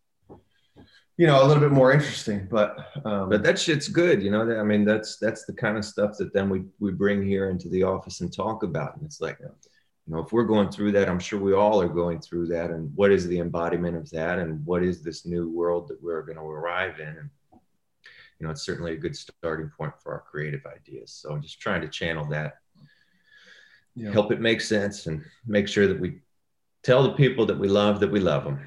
you 1.18 1.28
know, 1.28 1.44
a 1.44 1.46
little 1.46 1.62
bit 1.62 1.72
more 1.72 1.92
interesting. 1.92 2.48
But 2.50 2.78
um, 3.06 3.30
But 3.30 3.44
that 3.44 3.60
shit's 3.60 3.88
good, 3.88 4.22
you 4.22 4.32
know. 4.32 4.60
I 4.60 4.64
mean, 4.64 4.86
that's 4.86 5.18
that's 5.18 5.46
the 5.46 5.54
kind 5.54 5.78
of 5.78 5.86
stuff 5.86 6.18
that 6.18 6.34
then 6.34 6.50
we 6.50 6.64
we 6.80 6.92
bring 6.92 7.26
here 7.26 7.50
into 7.50 7.70
the 7.70 7.84
office 7.84 8.22
and 8.22 8.32
talk 8.34 8.64
about. 8.64 8.96
And 8.96 9.06
it's 9.06 9.22
like, 9.22 9.38
you 9.40 10.14
know, 10.14 10.20
if 10.20 10.32
we're 10.32 10.44
going 10.44 10.70
through 10.70 10.92
that, 10.94 11.10
I'm 11.10 11.20
sure 11.20 11.40
we 11.40 11.54
all 11.54 11.82
are 11.82 11.90
going 11.90 12.20
through 12.20 12.48
that. 12.48 12.70
And 12.70 12.92
what 12.96 13.12
is 13.12 13.28
the 13.28 13.40
embodiment 13.40 13.98
of 13.98 14.10
that? 14.12 14.40
And 14.40 14.66
what 14.66 14.84
is 14.84 15.02
this 15.02 15.26
new 15.26 15.50
world 15.50 15.88
that 15.88 16.02
we're 16.02 16.22
going 16.22 16.38
to 16.38 16.44
arrive 16.44 17.00
in? 17.00 17.30
And, 18.40 18.42
you 18.42 18.48
know, 18.48 18.52
it's 18.52 18.64
certainly 18.66 18.94
a 18.94 18.98
good 18.98 19.16
starting 19.16 19.70
point 19.78 19.94
for 20.02 20.14
our 20.14 20.22
creative 20.30 20.62
ideas. 20.66 21.12
So 21.12 21.32
I'm 21.32 21.42
just 21.42 21.60
trying 21.60 21.82
to 21.82 21.88
channel 21.88 22.26
that, 22.30 22.56
Yeah. 23.96 24.12
help 24.12 24.32
it 24.32 24.42
make 24.42 24.62
sense, 24.62 25.08
and 25.08 25.24
make 25.46 25.68
sure 25.68 25.88
that 25.88 26.00
we 26.00 26.22
tell 26.84 27.04
the 27.04 27.14
people 27.14 27.46
that 27.48 27.58
we 27.58 27.68
love 27.68 28.00
that 28.02 28.12
we 28.12 28.20
love 28.20 28.44
them. 28.44 28.60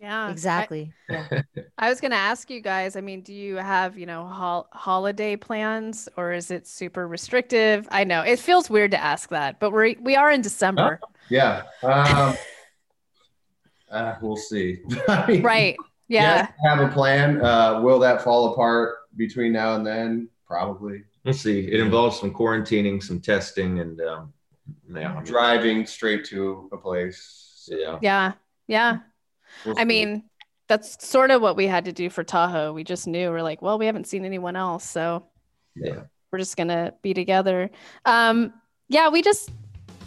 Yeah. 0.00 0.30
Exactly. 0.30 0.92
Yeah. 1.08 1.26
I, 1.30 1.42
I 1.78 1.88
was 1.88 2.00
going 2.00 2.10
to 2.10 2.16
ask 2.16 2.50
you 2.50 2.60
guys, 2.60 2.96
I 2.96 3.00
mean, 3.00 3.22
do 3.22 3.32
you 3.32 3.56
have, 3.56 3.96
you 3.96 4.06
know, 4.06 4.26
hol- 4.26 4.68
holiday 4.72 5.36
plans 5.36 6.08
or 6.16 6.32
is 6.32 6.50
it 6.50 6.66
super 6.66 7.08
restrictive? 7.08 7.88
I 7.90 8.04
know 8.04 8.22
it 8.22 8.38
feels 8.38 8.68
weird 8.68 8.90
to 8.90 9.02
ask 9.02 9.30
that, 9.30 9.58
but 9.58 9.70
we're, 9.70 9.94
we 10.00 10.16
are 10.16 10.30
in 10.30 10.42
December. 10.42 11.00
Yeah. 11.30 11.62
Um, 11.82 12.36
uh, 13.90 14.14
we'll 14.20 14.36
see. 14.36 14.80
I 15.08 15.26
mean, 15.26 15.42
Right. 15.42 15.76
Yeah. 16.08 16.36
yes, 16.36 16.52
I 16.64 16.68
have 16.76 16.88
a 16.88 16.92
plan. 16.92 17.42
Uh, 17.44 17.80
will 17.80 17.98
that 18.00 18.22
fall 18.22 18.52
apart 18.52 18.95
between 19.16 19.52
now 19.52 19.74
and 19.76 19.86
then? 19.86 20.28
Probably. 20.46 21.02
We'll 21.24 21.34
see. 21.34 21.60
It 21.70 21.80
involves 21.80 22.20
some 22.20 22.32
quarantining, 22.32 23.02
some 23.02 23.20
testing, 23.20 23.80
and 23.80 24.00
um, 24.00 24.32
yeah, 24.92 25.20
Driving 25.24 25.86
straight 25.86 26.24
to 26.26 26.68
a 26.72 26.76
place. 26.76 27.68
yeah. 27.70 27.98
Yeah. 28.00 28.32
Yeah. 28.68 28.98
We'll 29.64 29.78
I 29.78 29.84
mean, 29.84 30.24
that's 30.68 31.04
sort 31.06 31.30
of 31.30 31.40
what 31.42 31.56
we 31.56 31.66
had 31.66 31.84
to 31.86 31.92
do 31.92 32.10
for 32.10 32.22
Tahoe. 32.24 32.72
We 32.72 32.84
just 32.84 33.06
knew 33.06 33.30
we're 33.30 33.42
like, 33.42 33.62
well, 33.62 33.78
we 33.78 33.86
haven't 33.86 34.06
seen 34.06 34.24
anyone 34.24 34.56
else. 34.56 34.84
So 34.84 35.24
Yeah. 35.74 36.02
we're 36.30 36.38
just 36.38 36.56
going 36.56 36.68
to 36.68 36.94
be 37.02 37.14
together. 37.14 37.70
Um, 38.04 38.52
yeah, 38.88 39.08
we 39.08 39.22
just 39.22 39.50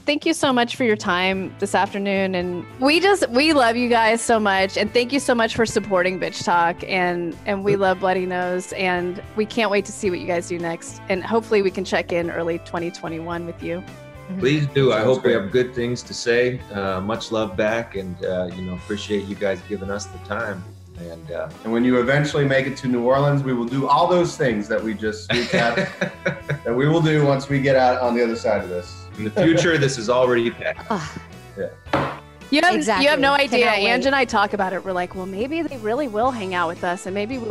thank 0.09 0.25
you 0.25 0.33
so 0.33 0.51
much 0.51 0.75
for 0.75 0.85
your 0.85 0.95
time 0.95 1.53
this 1.59 1.75
afternoon. 1.75 2.33
And 2.33 2.65
we 2.79 2.99
just, 2.99 3.29
we 3.29 3.53
love 3.53 3.75
you 3.75 3.87
guys 3.89 4.21
so 4.21 4.39
much. 4.39 4.75
And 4.75 4.91
thank 4.91 5.13
you 5.13 5.19
so 5.19 5.35
much 5.35 5.55
for 5.55 5.67
supporting 5.67 6.19
Bitch 6.19 6.43
Talk. 6.43 6.83
And, 6.87 7.37
and 7.45 7.63
we 7.63 7.75
love 7.75 7.99
Bloody 7.99 8.25
Nose. 8.25 8.73
And 8.73 9.21
we 9.35 9.45
can't 9.45 9.69
wait 9.69 9.85
to 9.85 9.91
see 9.91 10.09
what 10.09 10.17
you 10.17 10.25
guys 10.25 10.47
do 10.47 10.57
next. 10.57 10.99
And 11.09 11.23
hopefully 11.23 11.61
we 11.61 11.69
can 11.69 11.85
check 11.85 12.11
in 12.11 12.31
early 12.31 12.57
2021 12.57 13.45
with 13.45 13.61
you. 13.61 13.83
Please 14.39 14.65
do. 14.73 14.93
I 14.93 14.95
Sounds 14.95 15.17
hope 15.17 15.25
we 15.25 15.31
have 15.33 15.51
good 15.51 15.75
things 15.75 16.01
to 16.01 16.13
say. 16.15 16.59
Uh, 16.73 17.01
much 17.01 17.31
love 17.31 17.55
back, 17.55 17.95
and 17.95 18.15
uh, 18.25 18.49
you 18.55 18.63
know, 18.63 18.75
appreciate 18.75 19.25
you 19.25 19.35
guys 19.35 19.59
giving 19.69 19.91
us 19.91 20.05
the 20.05 20.17
time. 20.19 20.63
And 20.99 21.31
uh, 21.31 21.49
And 21.63 21.73
when 21.73 21.83
you 21.83 21.99
eventually 21.99 22.45
make 22.45 22.65
it 22.65 22.77
to 22.77 22.87
New 22.87 23.03
Orleans, 23.03 23.43
we 23.43 23.53
will 23.53 23.65
do 23.65 23.87
all 23.87 24.07
those 24.07 24.35
things 24.35 24.67
that 24.67 24.83
we 24.83 24.93
just 24.95 25.29
recapped 25.29 25.87
that 26.63 26.75
we 26.75 26.87
will 26.87 27.01
do 27.01 27.25
once 27.25 27.47
we 27.47 27.59
get 27.61 27.75
out 27.75 28.01
on 28.01 28.15
the 28.15 28.23
other 28.23 28.35
side 28.35 28.63
of 28.63 28.69
this. 28.69 28.98
In 29.19 29.25
the 29.25 29.31
future, 29.31 29.77
this 29.77 29.97
is 29.97 30.09
already 30.09 30.49
passed. 30.49 30.87
Ah, 30.89 32.21
You 32.51 32.61
have, 32.63 33.01
you 33.01 33.09
have 33.09 33.19
no 33.19 33.33
idea. 33.33 33.65
Cannot. 33.65 33.77
Ange 33.77 34.05
and 34.07 34.15
I 34.15 34.25
talk 34.25 34.53
about 34.53 34.73
it. 34.73 34.83
We're 34.83 34.93
like, 34.93 35.13
well, 35.13 35.25
maybe 35.27 35.61
they 35.61 35.77
really 35.77 36.07
will 36.07 36.31
hang 36.31 36.55
out 36.55 36.67
with 36.67 36.83
us, 36.83 37.05
and 37.05 37.13
maybe 37.13 37.37
we, 37.37 37.49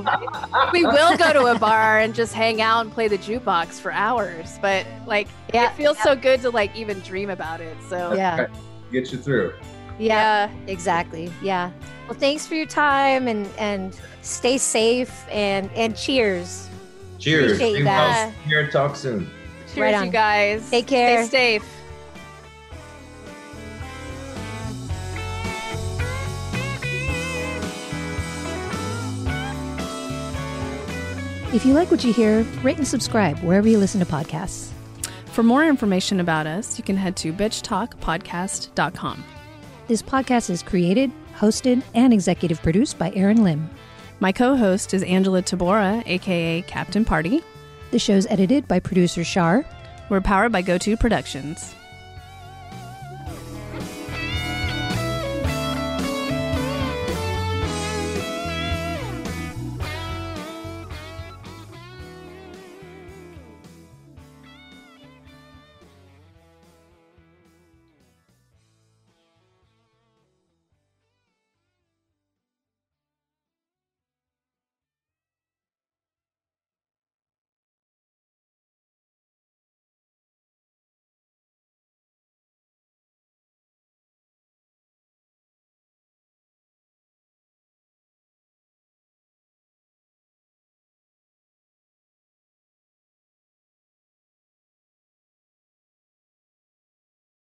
we 0.72 0.84
will 0.84 1.16
go 1.16 1.32
to 1.32 1.46
a 1.46 1.58
bar 1.58 2.00
and 2.00 2.14
just 2.14 2.34
hang 2.34 2.60
out 2.60 2.80
and 2.80 2.92
play 2.92 3.06
the 3.06 3.18
jukebox 3.18 3.80
for 3.80 3.92
hours. 3.92 4.58
But 4.60 4.86
like, 5.06 5.28
Yeah, 5.54 5.70
it 5.70 5.76
feels 5.76 5.98
so 6.00 6.16
good 6.16 6.40
to 6.40 6.50
like 6.50 6.74
even 6.74 6.98
dream 7.00 7.30
about 7.30 7.60
it. 7.60 7.76
So 7.88 8.14
yeah. 8.14 8.48
Get 8.90 9.12
you 9.12 9.18
through. 9.18 9.54
Yeah. 9.98 10.50
yeah, 10.50 10.72
Exactly. 10.72 11.30
Yeah. 11.42 11.70
Well, 12.08 12.18
thanks 12.18 12.46
for 12.46 12.54
your 12.54 12.66
time 12.66 13.28
and 13.28 13.46
and 13.58 13.94
stay 14.22 14.56
safe 14.56 15.26
and 15.28 15.70
and 15.74 15.94
cheers. 15.94 16.68
Cheers. 17.18 17.52
Appreciate 17.52 17.78
Be 17.78 17.82
that. 17.82 18.26
well. 18.26 18.34
Here, 18.46 18.70
talk 18.70 18.96
soon. 18.96 19.30
Cheers, 19.78 19.92
Right 19.92 19.94
you 20.00 20.06
on. 20.06 20.10
guys. 20.10 20.70
Take 20.70 20.86
care. 20.86 21.24
Stay 21.26 21.58
safe. 21.58 21.74
If 31.54 31.64
you 31.64 31.72
like 31.72 31.90
what 31.90 32.04
you 32.04 32.12
hear, 32.12 32.42
rate 32.62 32.76
and 32.76 32.86
subscribe 32.86 33.38
wherever 33.38 33.66
you 33.66 33.78
listen 33.78 34.00
to 34.00 34.06
podcasts. 34.06 34.70
For 35.32 35.42
more 35.42 35.64
information 35.64 36.20
about 36.20 36.46
us, 36.46 36.76
you 36.76 36.84
can 36.84 36.96
head 36.96 37.16
to 37.16 37.32
bitchtalkpodcast.com. 37.32 39.24
This 39.86 40.02
podcast 40.02 40.50
is 40.50 40.62
created, 40.62 41.10
hosted, 41.38 41.82
and 41.94 42.12
executive 42.12 42.62
produced 42.62 42.98
by 42.98 43.12
Erin 43.14 43.42
Lim. 43.44 43.70
My 44.20 44.30
co-host 44.30 44.92
is 44.92 45.02
Angela 45.04 45.42
Tabora, 45.42 46.02
aka 46.06 46.60
Captain 46.62 47.04
Party. 47.04 47.42
The 47.90 47.98
show's 47.98 48.26
edited 48.26 48.68
by 48.68 48.80
producer 48.80 49.24
Shar. 49.24 49.64
We're 50.10 50.20
powered 50.20 50.52
by 50.52 50.62
GoTo 50.62 50.98
Productions. 50.98 51.74